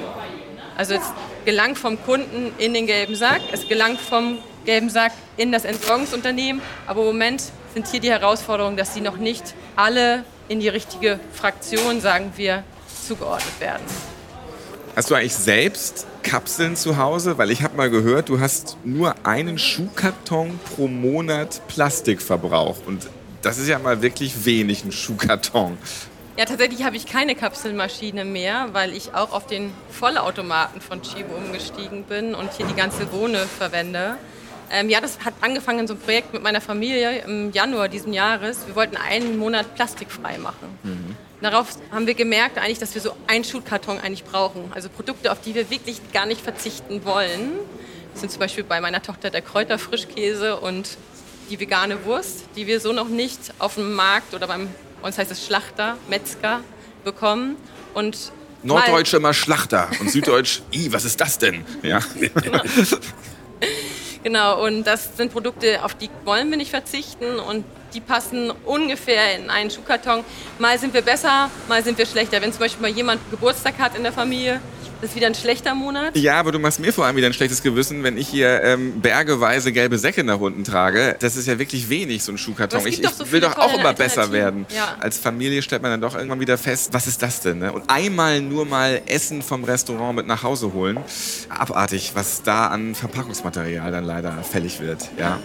[0.76, 1.10] Also es
[1.46, 6.60] gelangt vom Kunden in den gelben Sack, es gelangt vom gelben Sack in das Entsorgungsunternehmen.
[6.86, 7.42] Aber im Moment
[7.72, 12.62] sind hier die Herausforderungen, dass sie noch nicht alle in die richtige Fraktion, sagen wir,
[13.06, 14.15] zugeordnet werden.
[14.96, 17.36] Hast du eigentlich selbst Kapseln zu Hause?
[17.36, 22.78] Weil ich habe mal gehört, du hast nur einen Schuhkarton pro Monat Plastikverbrauch.
[22.86, 23.06] Und
[23.42, 25.76] das ist ja mal wirklich wenig, ein Schuhkarton.
[26.38, 31.34] Ja, tatsächlich habe ich keine Kapselmaschine mehr, weil ich auch auf den Vollautomaten von Chibo
[31.34, 34.16] umgestiegen bin und hier die ganze Bohne verwende.
[34.72, 38.14] Ähm, ja, das hat angefangen in so einem Projekt mit meiner Familie im Januar diesen
[38.14, 38.66] Jahres.
[38.66, 40.78] Wir wollten einen Monat plastikfrei machen.
[40.82, 41.16] Mhm.
[41.40, 44.72] Darauf haben wir gemerkt eigentlich, dass wir so einen Schuhkarton eigentlich brauchen.
[44.74, 47.52] Also Produkte, auf die wir wirklich gar nicht verzichten wollen.
[48.12, 50.96] Das sind zum Beispiel bei meiner Tochter der Kräuterfrischkäse und
[51.50, 54.68] die vegane Wurst, die wir so noch nicht auf dem Markt oder beim,
[55.02, 56.60] uns heißt es Schlachter, Metzger,
[57.04, 57.56] bekommen.
[57.94, 61.64] Und Norddeutsch immer Schlachter und Süddeutsch, i, was ist das denn?
[61.82, 62.00] Ja.
[62.42, 62.62] Genau.
[64.22, 67.64] Genau, und das sind Produkte, auf die wollen wir nicht verzichten und
[67.94, 70.24] die passen ungefähr in einen Schuhkarton.
[70.58, 72.42] Mal sind wir besser, mal sind wir schlechter.
[72.42, 74.60] Wenn zum Beispiel mal jemand Geburtstag hat in der Familie,
[75.00, 76.16] das ist wieder ein schlechter Monat.
[76.16, 79.00] Ja, aber du machst mir vor allem wieder ein schlechtes Gewissen, wenn ich hier ähm,
[79.00, 81.16] bergeweise gelbe Säcke nach unten trage.
[81.20, 82.86] Das ist ja wirklich wenig, so ein Schuhkarton.
[82.86, 84.66] Ich, ich so will doch auch immer besser werden.
[84.74, 84.96] Ja.
[85.00, 87.58] Als Familie stellt man dann doch irgendwann wieder fest, was ist das denn?
[87.58, 87.72] Ne?
[87.72, 90.98] Und einmal nur mal Essen vom Restaurant mit nach Hause holen.
[91.48, 95.10] Abartig, was da an Verpackungsmaterial dann leider fällig wird.
[95.18, 95.38] Ja.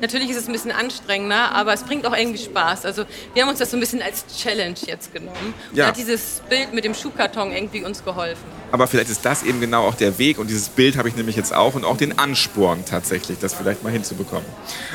[0.00, 2.84] Natürlich ist es ein bisschen anstrengender, aber es bringt auch irgendwie Spaß.
[2.84, 3.04] Also
[3.34, 5.54] wir haben uns das so ein bisschen als Challenge jetzt genommen.
[5.70, 5.86] Und ja.
[5.86, 8.44] hat dieses Bild mit dem Schuhkarton irgendwie uns geholfen.
[8.72, 11.36] Aber vielleicht ist das eben genau auch der Weg und dieses Bild habe ich nämlich
[11.36, 14.44] jetzt auch und auch den Ansporn tatsächlich, das vielleicht mal hinzubekommen.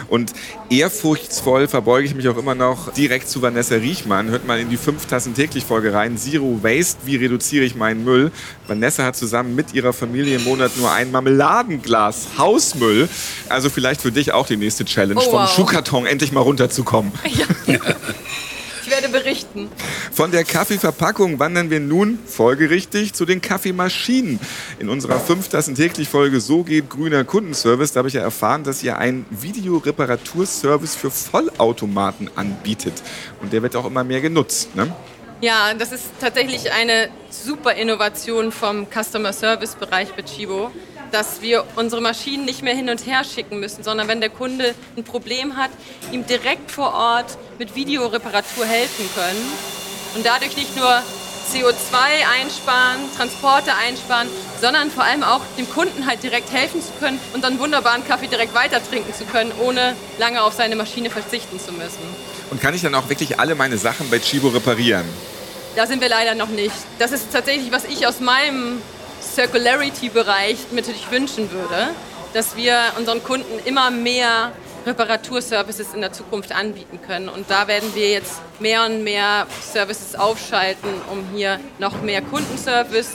[0.09, 0.33] Und
[0.69, 4.29] ehrfurchtsvoll verbeuge ich mich auch immer noch direkt zu Vanessa Riechmann.
[4.29, 6.17] Hört mal in die 5 Tassen täglich Folge rein.
[6.17, 8.31] Zero Waste, wie reduziere ich meinen Müll?
[8.67, 13.07] Vanessa hat zusammen mit ihrer Familie im Monat nur ein Marmeladenglas Hausmüll.
[13.47, 15.31] Also vielleicht für dich auch die nächste Challenge, oh, wow.
[15.31, 17.11] vom Schuhkarton endlich mal runterzukommen.
[17.67, 17.79] Ja.
[18.83, 19.69] Ich werde berichten.
[20.11, 24.37] Von der Kaffeeverpackung wandern wir nun folgerichtig zu den Kaffeemaschinen.
[24.79, 28.65] In unserer 5 Tassen täglich Folge So geht grüner Kundenservice, da habe ich ja erfahren,
[28.65, 32.95] dass ihr einen Videoreparaturservice für Vollautomaten anbietet.
[33.41, 34.75] Und der wird auch immer mehr genutzt.
[34.75, 34.93] Ne?
[35.39, 40.69] Ja, das ist tatsächlich eine super Innovation vom Customer Service Bereich bei Chibo
[41.11, 44.73] dass wir unsere Maschinen nicht mehr hin und her schicken müssen, sondern wenn der Kunde
[44.97, 45.71] ein Problem hat,
[46.11, 49.51] ihm direkt vor Ort mit Videoreparatur helfen können
[50.15, 51.01] und dadurch nicht nur
[51.51, 51.95] CO2
[52.39, 54.29] einsparen, Transporte einsparen,
[54.61, 58.27] sondern vor allem auch dem Kunden halt direkt helfen zu können und dann wunderbaren Kaffee
[58.27, 61.99] direkt weiter trinken zu können, ohne lange auf seine Maschine verzichten zu müssen.
[62.51, 65.05] Und kann ich dann auch wirklich alle meine Sachen bei Chibo reparieren?
[65.75, 66.75] Da sind wir leider noch nicht.
[66.99, 68.81] Das ist tatsächlich, was ich aus meinem
[69.21, 71.89] Circularity-Bereich mir natürlich wünschen würde,
[72.33, 74.51] dass wir unseren Kunden immer mehr
[74.85, 77.29] Reparaturservices in der Zukunft anbieten können.
[77.29, 83.11] Und da werden wir jetzt mehr und mehr Services aufschalten, um hier noch mehr Kundenservice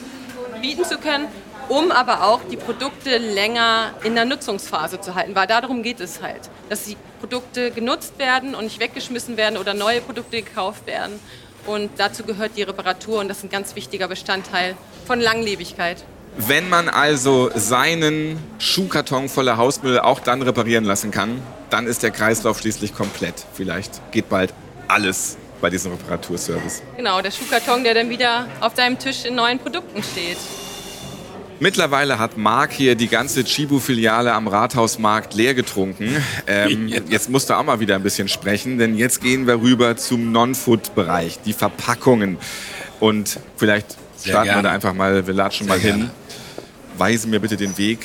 [0.62, 1.26] bieten zu können,
[1.68, 6.22] um aber auch die Produkte länger in der Nutzungsphase zu halten, weil darum geht es
[6.22, 11.18] halt, dass die Produkte genutzt werden und nicht weggeschmissen werden oder neue Produkte gekauft werden.
[11.66, 14.76] Und dazu gehört die Reparatur und das ist ein ganz wichtiger Bestandteil
[15.06, 16.04] von Langlebigkeit.
[16.38, 22.10] Wenn man also seinen Schuhkarton voller Hausmüll auch dann reparieren lassen kann, dann ist der
[22.10, 23.34] Kreislauf schließlich komplett.
[23.54, 24.52] Vielleicht geht bald
[24.86, 26.82] alles bei diesem Reparaturservice.
[26.96, 30.36] Genau, der Schuhkarton, der dann wieder auf deinem Tisch in neuen Produkten steht.
[31.58, 36.16] Mittlerweile hat Marc hier die ganze Chibu-Filiale am Rathausmarkt leer getrunken.
[36.46, 39.96] Ähm, jetzt musst du auch mal wieder ein bisschen sprechen, denn jetzt gehen wir rüber
[39.96, 42.36] zum Non-Food-Bereich, die Verpackungen.
[43.00, 44.58] Und vielleicht Sehr starten gerne.
[44.58, 45.96] wir da einfach mal, wir latschen Sehr mal hin.
[45.96, 46.10] Gerne.
[46.98, 48.00] Weise mir bitte den Weg.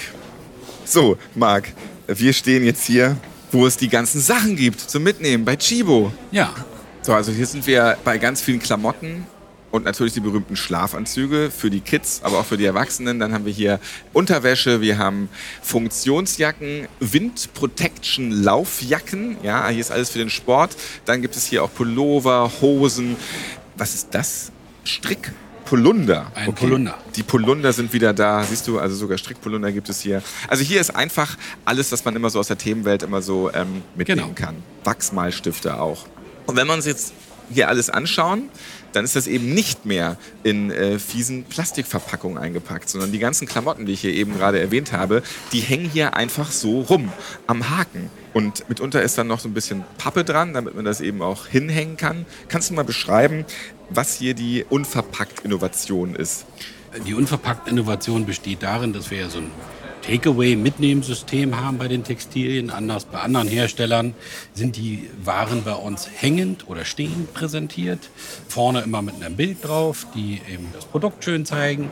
[0.86, 1.70] So, Marc,
[2.08, 3.18] wir stehen jetzt hier,
[3.52, 6.14] wo es die ganzen Sachen gibt zum Mitnehmen bei Chibo.
[6.32, 6.54] Ja.
[7.02, 9.26] So, also hier sind wir bei ganz vielen Klamotten
[9.72, 13.20] und natürlich die berühmten Schlafanzüge für die Kids, aber auch für die Erwachsenen.
[13.20, 13.80] Dann haben wir hier
[14.14, 15.30] Unterwäsche, wir haben
[15.62, 19.38] Funktionsjacken, Windprotection-Laufjacken.
[19.44, 20.76] Ja, hier ist alles für den Sport.
[21.06, 23.16] Dann gibt es hier auch Pullover, Hosen.
[23.78, 24.52] Was ist das?
[24.84, 25.32] Strick.
[25.66, 26.32] Polunder.
[26.36, 26.66] Ein okay.
[26.66, 26.98] Polunder.
[27.16, 28.44] Die Polunder sind wieder da.
[28.44, 30.22] Siehst du, also sogar Strickpolunder gibt es hier.
[30.50, 33.82] Also hier ist einfach alles, was man immer so aus der Themenwelt immer so ähm,
[33.96, 34.48] mitnehmen genau.
[34.48, 34.56] kann.
[34.84, 36.06] Wachsmalstifte auch.
[36.46, 37.14] Und wenn man uns jetzt
[37.50, 38.50] hier alles anschauen,
[38.94, 43.86] dann ist das eben nicht mehr in äh, fiesen Plastikverpackungen eingepackt, sondern die ganzen Klamotten,
[43.86, 45.24] die ich hier eben gerade erwähnt habe,
[45.54, 47.12] die hängen hier einfach so rum
[47.48, 48.10] am Haken.
[48.34, 51.48] Und mitunter ist dann noch so ein bisschen Pappe dran, damit man das eben auch
[51.48, 52.26] hinhängen kann.
[52.48, 53.46] Kannst du mal beschreiben,
[53.90, 56.46] was hier die Unverpackt-Innovation ist?
[57.06, 59.52] Die Unverpackt-Innovation besteht darin, dass wir ja so ein
[60.02, 62.70] Takeaway-Mitnehmsystem haben bei den Textilien.
[62.70, 64.14] Anders bei anderen Herstellern
[64.54, 68.10] sind die Waren bei uns hängend oder stehend präsentiert.
[68.48, 71.92] Vorne immer mit einem Bild drauf, die eben das Produkt schön zeigen.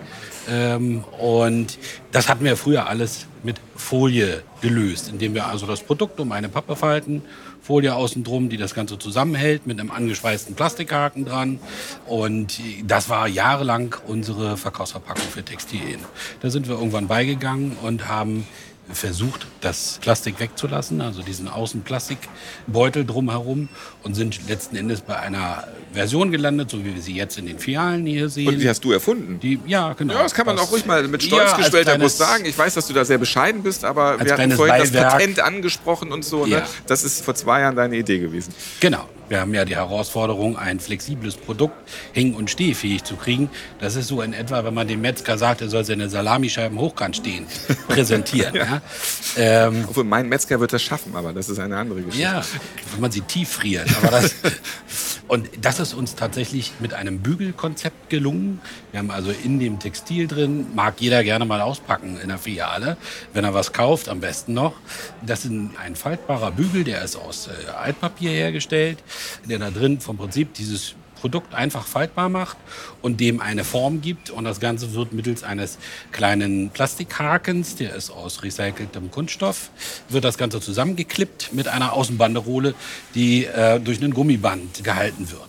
[0.50, 1.78] Ähm, und
[2.12, 6.50] das hatten wir früher alles mit Folie gelöst, indem wir also das Produkt um eine
[6.50, 7.22] Pappe falten
[7.70, 11.60] Folie außen drum, die das Ganze zusammenhält mit einem angeschweißten Plastikhaken dran.
[12.08, 16.00] Und das war jahrelang unsere Verkaufsverpackung für Textilien.
[16.42, 18.48] Da sind wir irgendwann beigegangen und haben
[18.92, 23.70] versucht, das Plastik wegzulassen, also diesen Außenplastikbeutel drumherum
[24.04, 27.60] und sind letzten Endes bei einer Version gelandet, so wie wir sie jetzt in den
[27.60, 28.48] Filialen hier sehen.
[28.48, 29.40] Und die hast du erfunden?
[29.40, 30.14] Die, ja, genau.
[30.16, 32.46] Ja, das kann man das, auch ruhig mal mit stolz ja, geschwellter Brust sagen.
[32.46, 34.92] Ich weiß, dass du da sehr bescheiden bist, aber wir hatten vorhin Beiwerk.
[34.92, 36.46] das Patent angesprochen und so.
[36.46, 36.52] Ne?
[36.52, 36.60] Ja.
[36.60, 36.66] Ne?
[36.88, 38.54] Das ist vor zwei Jahren deine Idee gewesen.
[38.80, 39.08] Genau.
[39.30, 41.76] Wir haben ja die Herausforderung, ein flexibles Produkt
[42.14, 43.50] häng- und stehfähig zu kriegen.
[43.80, 47.18] Das ist so in etwa, wenn man dem Metzger sagt, er soll seine Salamischeiben hochkant
[47.18, 47.46] stehen,
[47.88, 48.56] präsentieren.
[48.56, 48.66] ja.
[48.66, 48.82] ja.
[49.38, 52.22] Ähm, Obwohl mein Metzger wird das schaffen, aber das ist eine andere Geschichte.
[52.22, 52.44] Ja,
[52.92, 53.88] wenn man sie tief friert.
[54.02, 54.34] Das,
[55.28, 58.60] und das ist uns tatsächlich mit einem Bügelkonzept gelungen.
[58.92, 62.98] Wir haben also in dem Textil drin, mag jeder gerne mal auspacken in der Filiale,
[63.34, 64.74] wenn er was kauft, am besten noch.
[65.24, 68.98] Das ist ein faltbarer Bügel, der ist aus äh, Altpapier hergestellt
[69.46, 72.58] der da drin vom Prinzip dieses Produkt einfach faltbar macht
[73.02, 74.30] und dem eine Form gibt.
[74.30, 75.78] Und das Ganze wird mittels eines
[76.12, 79.70] kleinen Plastikhakens, der ist aus recyceltem Kunststoff,
[80.08, 82.74] wird das Ganze zusammengeklippt mit einer Außenbanderole,
[83.16, 85.48] die äh, durch einen Gummiband gehalten wird.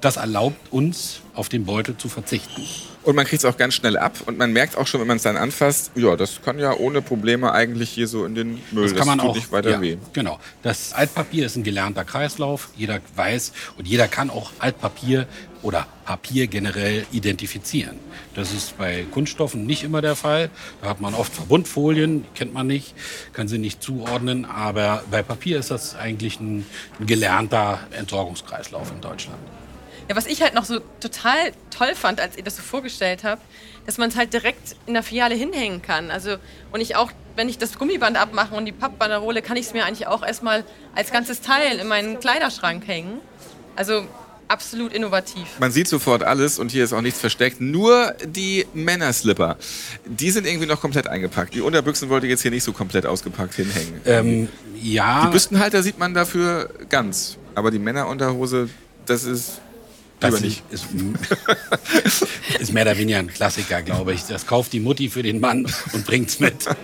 [0.00, 2.62] Das erlaubt uns, auf den Beutel zu verzichten.
[3.04, 5.18] Und man kriegt es auch ganz schnell ab und man merkt auch schon, wenn man
[5.18, 8.88] es dann anfasst, ja, das kann ja ohne Probleme eigentlich hier so in den Müll.
[8.88, 9.98] Das kann man das auch, nicht weiter ja, weh.
[10.14, 10.38] Genau.
[10.62, 12.70] Das Altpapier ist ein gelernter Kreislauf.
[12.76, 15.26] Jeder weiß und jeder kann auch Altpapier
[15.60, 17.98] oder Papier generell identifizieren.
[18.34, 20.50] Das ist bei Kunststoffen nicht immer der Fall.
[20.80, 22.94] Da hat man oft Verbundfolien, die kennt man nicht,
[23.34, 24.46] kann sie nicht zuordnen.
[24.46, 26.64] Aber bei Papier ist das eigentlich ein
[27.00, 29.38] gelernter Entsorgungskreislauf in Deutschland.
[30.08, 33.42] Ja, was ich halt noch so total toll fand, als ihr das so vorgestellt habt,
[33.86, 36.10] dass man es halt direkt in der Filiale hinhängen kann.
[36.10, 36.36] Also,
[36.72, 39.84] und ich auch, wenn ich das Gummiband abmache und die Pappbanderole, kann ich es mir
[39.84, 40.64] eigentlich auch erstmal
[40.94, 43.20] als ganzes Teil in meinen Kleiderschrank hängen.
[43.76, 44.06] Also
[44.48, 45.58] absolut innovativ.
[45.58, 47.60] Man sieht sofort alles und hier ist auch nichts versteckt.
[47.60, 49.56] Nur die Männerslipper,
[50.04, 51.54] die sind irgendwie noch komplett eingepackt.
[51.54, 54.00] Die Unterbüchsen wollte ich jetzt hier nicht so komplett ausgepackt hinhängen.
[54.04, 54.48] Ähm,
[54.80, 55.26] ja.
[55.26, 57.38] Die Büstenhalter sieht man dafür ganz.
[57.54, 58.68] Aber die Männerunterhose,
[59.06, 59.60] das ist
[60.30, 60.62] das nicht.
[60.70, 60.86] Ist,
[62.60, 64.24] ist, mehr oder weniger ein Klassiker, glaube ich.
[64.24, 66.54] Das kauft die Mutti für den Mann und bringt es mit.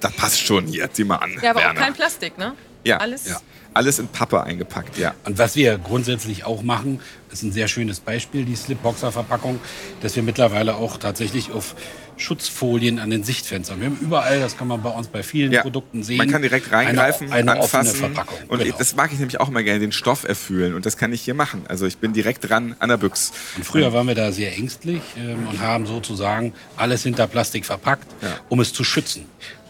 [0.00, 1.36] Das passt schon hier, zieh mal an.
[1.42, 1.80] Ja, aber Werner.
[1.80, 2.54] auch kein Plastik, ne?
[2.84, 2.98] Ja.
[2.98, 3.40] Alles, ja.
[3.74, 5.12] Alles in Pappe eingepackt, ja.
[5.24, 7.00] Und was wir grundsätzlich auch machen,
[7.32, 9.58] ist ein sehr schönes Beispiel, die Slipboxer-Verpackung,
[10.00, 11.74] dass wir mittlerweile auch tatsächlich auf
[12.18, 13.80] Schutzfolien an den Sichtfenstern.
[13.80, 16.18] Wir haben überall, das kann man bei uns bei vielen ja, Produkten sehen.
[16.18, 17.96] Man kann direkt reingreifen, eine, eine anfassen.
[17.96, 18.38] Verpackung.
[18.48, 18.76] Und genau.
[18.76, 20.74] das mag ich nämlich auch mal gerne, den Stoff erfüllen.
[20.74, 21.62] Und das kann ich hier machen.
[21.68, 23.32] Also ich bin direkt dran an der Büchse.
[23.56, 28.06] Und früher waren wir da sehr ängstlich ähm, und haben sozusagen alles hinter Plastik verpackt,
[28.22, 28.36] ja.
[28.48, 29.26] um es zu schützen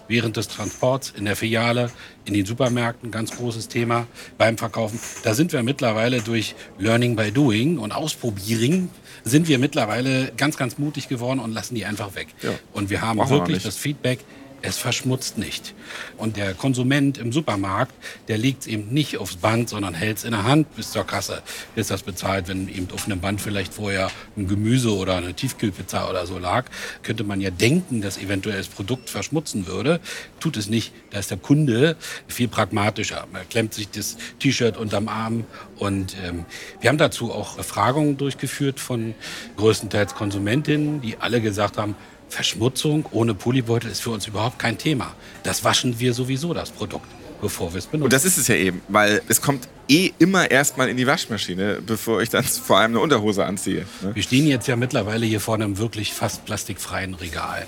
[0.08, 1.90] während des Transports in der Filiale,
[2.24, 4.98] in den Supermärkten, ganz großes Thema beim Verkaufen.
[5.22, 8.90] Da sind wir mittlerweile durch Learning by Doing und Ausprobieren
[9.24, 12.28] sind wir mittlerweile ganz, ganz mutig geworden und lassen die einfach weg.
[12.42, 12.50] Ja.
[12.72, 14.20] Und wir haben Machen wirklich wir das Feedback,
[14.62, 15.74] es verschmutzt nicht.
[16.16, 17.94] Und der Konsument im Supermarkt,
[18.28, 21.04] der legt es eben nicht aufs Band, sondern hält es in der Hand bis zur
[21.04, 21.42] Kasse,
[21.74, 22.48] bis das bezahlt.
[22.48, 26.66] Wenn eben auf einem Band vielleicht vorher ein Gemüse oder eine Tiefkühlpizza oder so lag,
[27.02, 30.00] könnte man ja denken, dass eventuell das Produkt verschmutzen würde.
[30.40, 30.92] Tut es nicht.
[31.10, 33.26] Da ist der Kunde viel pragmatischer.
[33.32, 35.44] Man klemmt sich das T-Shirt unterm Arm.
[35.76, 36.44] Und ähm,
[36.80, 39.14] wir haben dazu auch Befragungen durchgeführt von
[39.56, 41.94] größtenteils Konsumentinnen, die alle gesagt haben,
[42.28, 45.14] Verschmutzung ohne Polybeutel ist für uns überhaupt kein Thema.
[45.42, 47.06] Das waschen wir sowieso, das Produkt,
[47.40, 48.04] bevor wir es benutzen.
[48.04, 51.80] Und das ist es ja eben, weil es kommt eh immer erstmal in die Waschmaschine,
[51.84, 53.86] bevor ich dann vor allem eine Unterhose anziehe.
[54.02, 54.14] Ne?
[54.14, 57.66] Wir stehen jetzt ja mittlerweile hier vor einem wirklich fast plastikfreien Regal.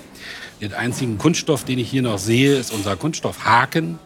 [0.61, 3.97] Den einzigen Kunststoff, den ich hier noch sehe, ist unser Kunststoffhaken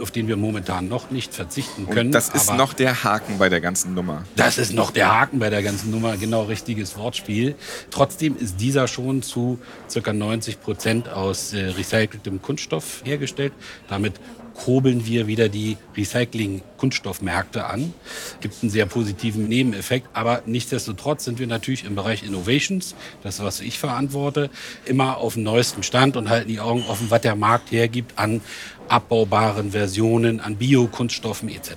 [0.00, 2.08] auf den wir momentan noch nicht verzichten können.
[2.08, 4.24] Und das ist noch der Haken bei der ganzen Nummer.
[4.36, 7.54] Das ist noch der Haken bei der ganzen Nummer, genau richtiges Wortspiel.
[7.90, 9.58] Trotzdem ist dieser schon zu
[9.92, 10.12] ca.
[10.12, 13.52] 90 Prozent aus äh, recyceltem Kunststoff hergestellt.
[13.88, 14.14] Damit
[14.58, 17.94] kurbeln wir wieder die Recycling-Kunststoffmärkte an.
[18.40, 20.08] Gibt einen sehr positiven Nebeneffekt.
[20.12, 24.50] Aber nichtsdestotrotz sind wir natürlich im Bereich Innovations, das was ich verantworte,
[24.84, 28.40] immer auf dem neuesten Stand und halten die Augen offen, was der Markt hergibt an
[28.88, 31.74] abbaubaren Versionen, an Biokunststoffen etc.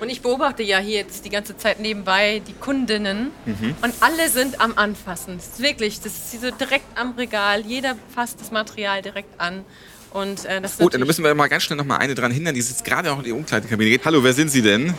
[0.00, 3.76] Und ich beobachte ja hier jetzt die ganze Zeit nebenbei die Kundinnen mhm.
[3.82, 5.36] und alle sind am Anfassen.
[5.36, 7.60] Das ist wirklich, das ist so direkt am Regal.
[7.64, 9.64] Jeder fasst das Material direkt an.
[10.12, 12.54] Und, äh, das Gut, dann müssen wir mal ganz schnell noch mal eine dran hindern,
[12.54, 13.98] die sitzt gerade auch in die Umkleidekabine.
[14.04, 14.92] Hallo, wer sind Sie denn?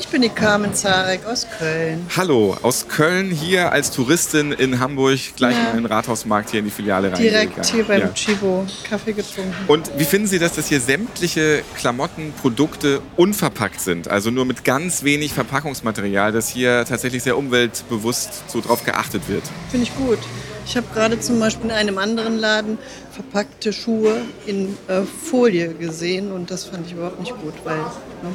[0.00, 2.06] Ich bin die Carmen Zarek aus Köln.
[2.16, 5.70] Hallo, aus Köln hier als Touristin in Hamburg, gleich ja.
[5.70, 7.20] in den Rathausmarkt hier in die Filiale rein.
[7.20, 8.08] Direkt hier beim ja.
[8.14, 9.54] Chibo Kaffee getrunken.
[9.68, 14.08] Und wie finden Sie das, dass hier sämtliche Klamotten, Produkte unverpackt sind?
[14.08, 19.42] Also nur mit ganz wenig Verpackungsmaterial, dass hier tatsächlich sehr umweltbewusst so drauf geachtet wird?
[19.70, 20.18] Finde ich gut.
[20.66, 22.78] Ich habe gerade zum Beispiel in einem anderen Laden
[23.12, 27.78] verpackte Schuhe in äh, Folie gesehen und das fand ich überhaupt nicht gut, weil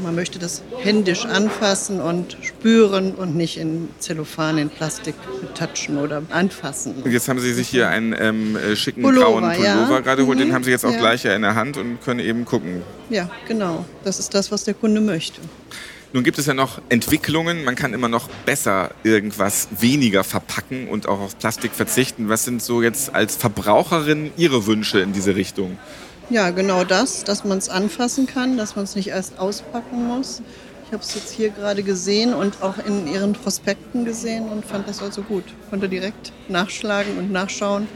[0.04, 5.15] man möchte das händisch anfassen und spüren und nicht in Zellophan, in Plastik
[5.56, 6.96] touchen oder anfassen.
[7.04, 10.00] Und jetzt haben Sie sich hier einen ähm, äh, schicken Pullover, grauen Pullover ja.
[10.00, 10.44] gerade geholt, mhm.
[10.44, 11.00] den haben Sie jetzt auch ja.
[11.00, 12.84] gleich in der Hand und können eben gucken.
[13.10, 13.86] Ja, genau.
[14.04, 15.42] Das ist das, was der Kunde möchte.
[16.12, 17.63] Nun gibt es ja noch Entwicklungen.
[17.63, 22.30] Man kann immer noch besser irgendwas weniger verpacken und auch auf Plastik verzichten.
[22.30, 25.78] Was sind so jetzt als Verbraucherin Ihre Wünsche in diese Richtung?
[26.32, 30.41] Ja, genau das, dass man es anfassen kann, dass man es nicht erst auspacken muss.
[30.88, 34.88] Ich habe es jetzt hier gerade gesehen und auch in Ihren Prospekten gesehen und fand
[34.88, 35.43] das also gut.
[35.69, 37.88] Konnte direkt nachschlagen und nachschauen,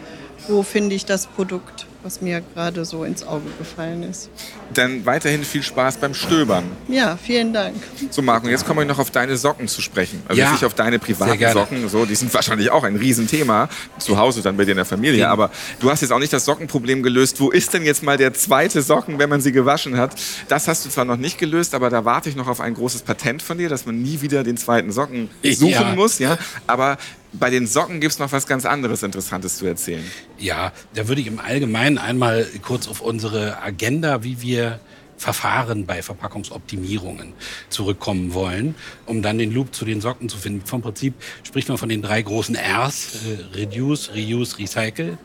[0.47, 4.29] wo finde ich das Produkt was mir gerade so ins Auge gefallen ist.
[4.73, 6.65] Dann weiterhin viel Spaß beim Stöbern.
[6.89, 7.75] Ja, vielen Dank.
[8.09, 10.21] So, Marco, jetzt kommen wir noch auf deine Socken zu sprechen.
[10.27, 11.87] Also ja, nicht auf deine privaten Socken.
[11.87, 13.69] So, die sind wahrscheinlich auch ein Riesenthema.
[13.99, 15.21] Zu Hause dann bei dir in der Familie.
[15.21, 15.31] Ja.
[15.31, 17.39] Aber du hast jetzt auch nicht das Sockenproblem gelöst.
[17.39, 20.15] Wo ist denn jetzt mal der zweite Socken, wenn man sie gewaschen hat?
[20.49, 23.03] Das hast du zwar noch nicht gelöst, aber da warte ich noch auf ein großes
[23.03, 25.95] Patent von dir, dass man nie wieder den zweiten Socken suchen ja.
[25.95, 26.19] muss.
[26.19, 26.37] Ja?
[26.67, 26.97] Aber
[27.33, 30.03] bei den Socken gibt es noch was ganz anderes Interessantes zu erzählen.
[30.37, 34.79] Ja, da würde ich im Allgemeinen einmal kurz auf unsere Agenda, wie wir
[35.17, 37.33] Verfahren bei Verpackungsoptimierungen
[37.69, 40.65] zurückkommen wollen, um dann den Loop zu den Socken zu finden.
[40.65, 45.17] Vom Prinzip spricht man von den drei großen Rs, äh, Reduce, Reuse, Recycle.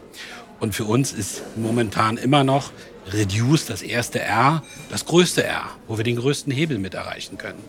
[0.60, 2.70] Und für uns ist momentan immer noch
[3.12, 7.62] Reduce das erste R, das größte R, wo wir den größten Hebel mit erreichen können.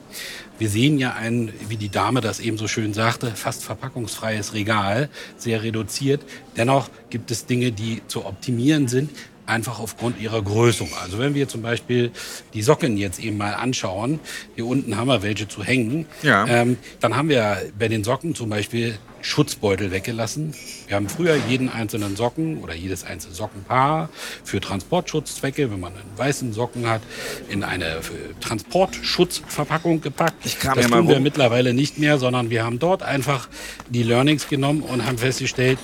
[0.60, 5.10] Wir sehen ja ein, wie die Dame das eben so schön sagte, fast verpackungsfreies Regal,
[5.38, 6.22] sehr reduziert.
[6.58, 9.10] Dennoch gibt es Dinge, die zu optimieren sind,
[9.50, 10.90] einfach aufgrund ihrer Größung.
[11.02, 12.12] Also wenn wir zum Beispiel
[12.54, 14.20] die Socken jetzt eben mal anschauen,
[14.56, 16.46] hier unten haben wir welche zu hängen, ja.
[16.48, 20.54] ähm, dann haben wir bei den Socken zum Beispiel Schutzbeutel weggelassen.
[20.88, 24.10] Wir haben früher jeden einzelnen Socken oder jedes einzelne Sockenpaar
[24.44, 27.02] für Transportschutzzwecke, wenn man einen weißen Socken hat,
[27.50, 28.00] in eine
[28.40, 30.46] Transportschutzverpackung gepackt.
[30.46, 33.50] Ich kam das ja tun wir mittlerweile nicht mehr, sondern wir haben dort einfach
[33.90, 35.80] die Learnings genommen und haben festgestellt,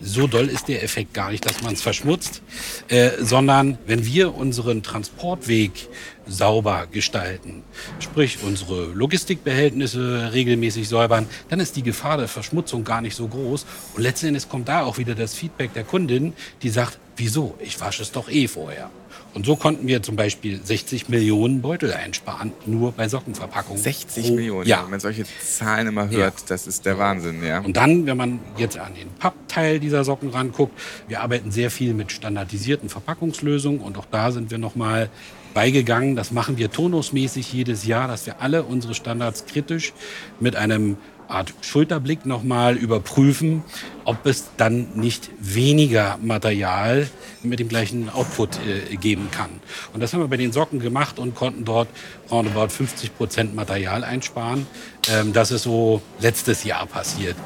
[0.00, 2.42] so doll ist der Effekt gar nicht, dass man es verschmutzt,
[2.88, 5.88] äh, sondern wenn wir unseren Transportweg
[6.26, 7.62] sauber gestalten,
[8.00, 13.66] sprich unsere Logistikbehältnisse regelmäßig säubern, dann ist die Gefahr der Verschmutzung gar nicht so groß.
[13.94, 16.32] Und letzten Endes kommt da auch wieder das Feedback der Kundin,
[16.62, 18.90] die sagt, wieso, ich wasche es doch eh vorher.
[19.36, 23.82] Und so konnten wir zum Beispiel 60 Millionen Beutel einsparen, nur bei Sockenverpackungen.
[23.82, 24.82] 60 oh, Millionen, ja.
[24.82, 26.44] Wenn man solche Zahlen immer hört, ja.
[26.48, 27.60] das ist der Wahnsinn, ja.
[27.60, 30.72] Und dann, wenn man jetzt an den Pappteil dieser Socken ranguckt,
[31.06, 35.10] wir arbeiten sehr viel mit standardisierten Verpackungslösungen und auch da sind wir nochmal
[35.52, 36.16] beigegangen.
[36.16, 39.92] Das machen wir tonusmäßig jedes Jahr, dass wir alle unsere Standards kritisch
[40.40, 40.96] mit einem
[41.28, 43.64] Art Schulterblick nochmal überprüfen,
[44.04, 47.08] ob es dann nicht weniger Material
[47.42, 49.50] mit dem gleichen Output äh, geben kann.
[49.92, 51.88] Und das haben wir bei den Socken gemacht und konnten dort
[52.30, 54.66] roundabout 50 Prozent Material einsparen.
[55.10, 57.36] Ähm, das ist so letztes Jahr passiert.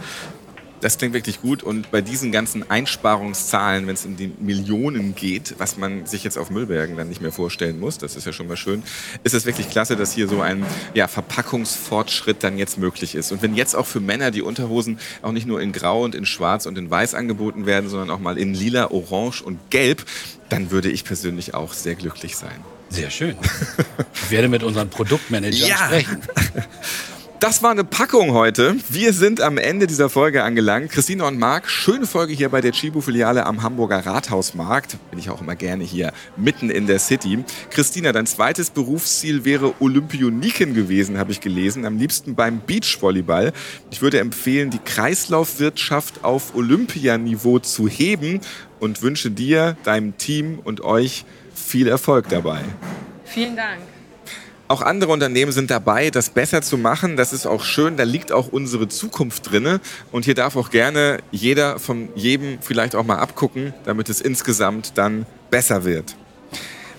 [0.80, 1.62] Das klingt wirklich gut.
[1.62, 6.38] Und bei diesen ganzen Einsparungszahlen, wenn es in die Millionen geht, was man sich jetzt
[6.38, 8.82] auf Müllbergen dann nicht mehr vorstellen muss, das ist ja schon mal schön,
[9.22, 10.64] ist es wirklich klasse, dass hier so ein
[10.94, 13.30] ja, Verpackungsfortschritt dann jetzt möglich ist.
[13.32, 16.24] Und wenn jetzt auch für Männer die Unterhosen auch nicht nur in Grau und in
[16.24, 20.04] Schwarz und in Weiß angeboten werden, sondern auch mal in Lila, Orange und Gelb,
[20.48, 22.64] dann würde ich persönlich auch sehr glücklich sein.
[22.88, 23.36] Sehr schön.
[24.14, 25.76] Ich werde mit unseren Produktmanagern ja.
[25.76, 26.22] sprechen.
[27.40, 28.76] Das war eine Packung heute.
[28.90, 30.90] Wir sind am Ende dieser Folge angelangt.
[30.90, 34.98] Christina und Marc, schöne Folge hier bei der Chibu-Filiale am Hamburger Rathausmarkt.
[35.08, 37.42] Bin ich auch immer gerne hier mitten in der City.
[37.70, 41.86] Christina, dein zweites Berufsziel wäre Olympioniken gewesen, habe ich gelesen.
[41.86, 43.54] Am liebsten beim Beachvolleyball.
[43.90, 48.42] Ich würde empfehlen, die Kreislaufwirtschaft auf Olympianiveau zu heben
[48.80, 51.24] und wünsche dir, deinem Team und euch
[51.54, 52.60] viel Erfolg dabei.
[53.24, 53.80] Vielen Dank.
[54.70, 57.16] Auch andere Unternehmen sind dabei, das besser zu machen.
[57.16, 57.96] Das ist auch schön.
[57.96, 59.80] Da liegt auch unsere Zukunft drinne.
[60.12, 64.96] Und hier darf auch gerne jeder von jedem vielleicht auch mal abgucken, damit es insgesamt
[64.96, 66.14] dann besser wird.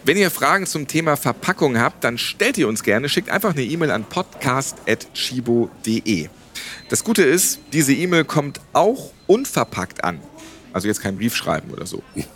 [0.03, 3.07] Wenn ihr Fragen zum Thema Verpackung habt, dann stellt ihr uns gerne.
[3.07, 6.27] Schickt einfach eine E-Mail an podcast.chibo.de.
[6.89, 10.19] Das Gute ist, diese E-Mail kommt auch unverpackt an.
[10.73, 12.03] Also jetzt kein Brief schreiben oder so.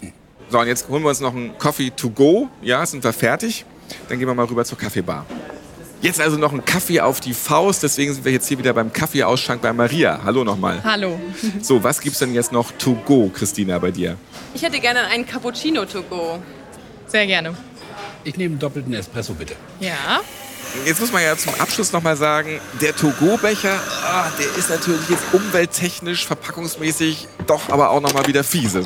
[0.48, 2.48] So, und jetzt holen wir uns noch einen Coffee to go.
[2.62, 3.66] Ja, sind wir fertig.
[4.10, 5.26] Dann gehen wir mal rüber zur Kaffeebar.
[6.02, 7.82] Jetzt also noch ein Kaffee auf die Faust.
[7.82, 10.20] Deswegen sind wir jetzt hier wieder beim Kaffeeausschank bei Maria.
[10.24, 10.84] Hallo nochmal.
[10.84, 11.20] Hallo.
[11.62, 14.18] So, was gibt's denn jetzt noch to go, Christina, bei dir?
[14.54, 16.40] Ich hätte gerne einen Cappuccino to go.
[17.08, 17.56] Sehr gerne.
[18.24, 19.56] Ich nehme einen doppelten Espresso, bitte.
[19.80, 20.22] Ja.
[20.86, 25.24] Jetzt muss man ja zum Abschluss nochmal sagen, der To-Go-Becher, ah, der ist natürlich jetzt
[25.32, 28.84] umwelttechnisch, verpackungsmäßig doch aber auch nochmal wieder fiese.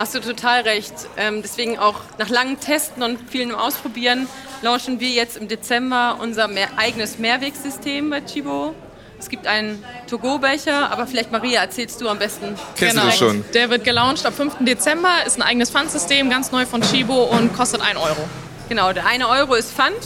[0.00, 0.94] Hast du total recht.
[1.18, 4.28] Ähm, deswegen auch nach langem Testen und vielem Ausprobieren
[4.62, 8.74] launchen wir jetzt im Dezember unser mehr eigenes Mehrwegsystem bei Chibo.
[9.18, 12.56] Es gibt einen To-Go-Becher, aber vielleicht Maria erzählst du am besten.
[12.76, 13.44] Kennst du das schon?
[13.52, 14.54] Der wird gelauncht ab 5.
[14.60, 18.26] Dezember, ist ein eigenes Pfandsystem, ganz neu von Chibo und kostet 1 Euro.
[18.70, 19.98] Genau, der eine Euro ist Pfand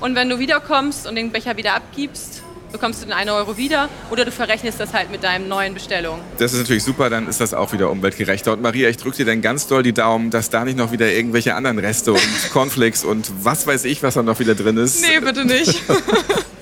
[0.00, 2.42] und wenn du wiederkommst und den Becher wieder abgibst,
[2.76, 6.20] bekommst du den 1 Euro wieder oder du verrechnest das halt mit deinem neuen Bestellung.
[6.38, 8.52] Das ist natürlich super, dann ist das auch wieder umweltgerechter.
[8.52, 11.10] Und Maria, ich drücke dir dann ganz doll die Daumen, dass da nicht noch wieder
[11.10, 12.20] irgendwelche anderen Reste und
[12.52, 15.02] Cornflakes und was weiß ich, was da noch wieder drin ist.
[15.02, 15.80] Nee, bitte nicht.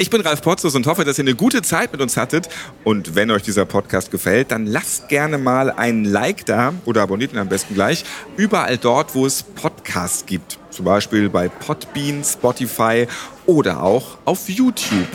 [0.00, 2.48] Ich bin Ralf Potzus und hoffe, dass ihr eine gute Zeit mit uns hattet.
[2.84, 7.34] Und wenn euch dieser Podcast gefällt, dann lasst gerne mal ein Like da oder abonniert
[7.34, 8.06] ihn am besten gleich.
[8.38, 10.58] Überall dort, wo es Podcasts gibt.
[10.70, 13.08] Zum Beispiel bei Podbean, Spotify
[13.44, 15.06] oder auch auf YouTube.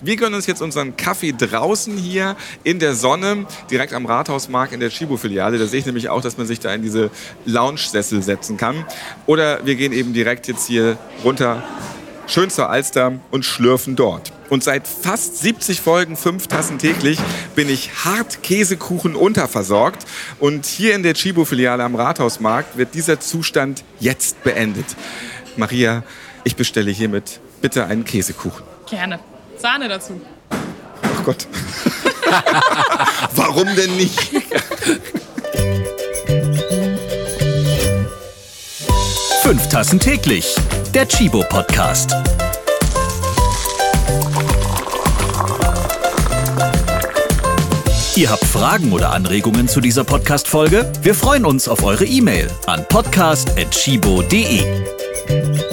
[0.00, 4.78] Wir gönnen uns jetzt unseren Kaffee draußen hier in der Sonne, direkt am Rathausmarkt in
[4.78, 5.58] der Chibo-Filiale.
[5.58, 7.10] Da sehe ich nämlich auch, dass man sich da in diese
[7.46, 8.84] Lounge-Sessel setzen kann.
[9.26, 11.64] Oder wir gehen eben direkt jetzt hier runter
[12.30, 14.32] schön zur Alster und schlürfen dort.
[14.48, 17.18] Und seit fast 70 Folgen, fünf Tassen täglich,
[17.54, 20.06] bin ich hart Käsekuchen unterversorgt.
[20.38, 24.86] Und hier in der Chibo-Filiale am Rathausmarkt wird dieser Zustand jetzt beendet.
[25.56, 26.02] Maria,
[26.44, 28.64] ich bestelle hiermit bitte einen Käsekuchen.
[28.88, 29.20] Gerne.
[29.58, 30.20] Sahne dazu.
[30.50, 31.46] Ach Gott.
[33.34, 34.18] Warum denn nicht?
[39.70, 40.52] Tassen täglich.
[40.92, 42.12] Der Chibo Podcast.
[48.16, 50.90] Ihr habt Fragen oder Anregungen zu dieser Podcast-Folge?
[51.02, 55.69] Wir freuen uns auf eure E-Mail an podcast.chibo.de.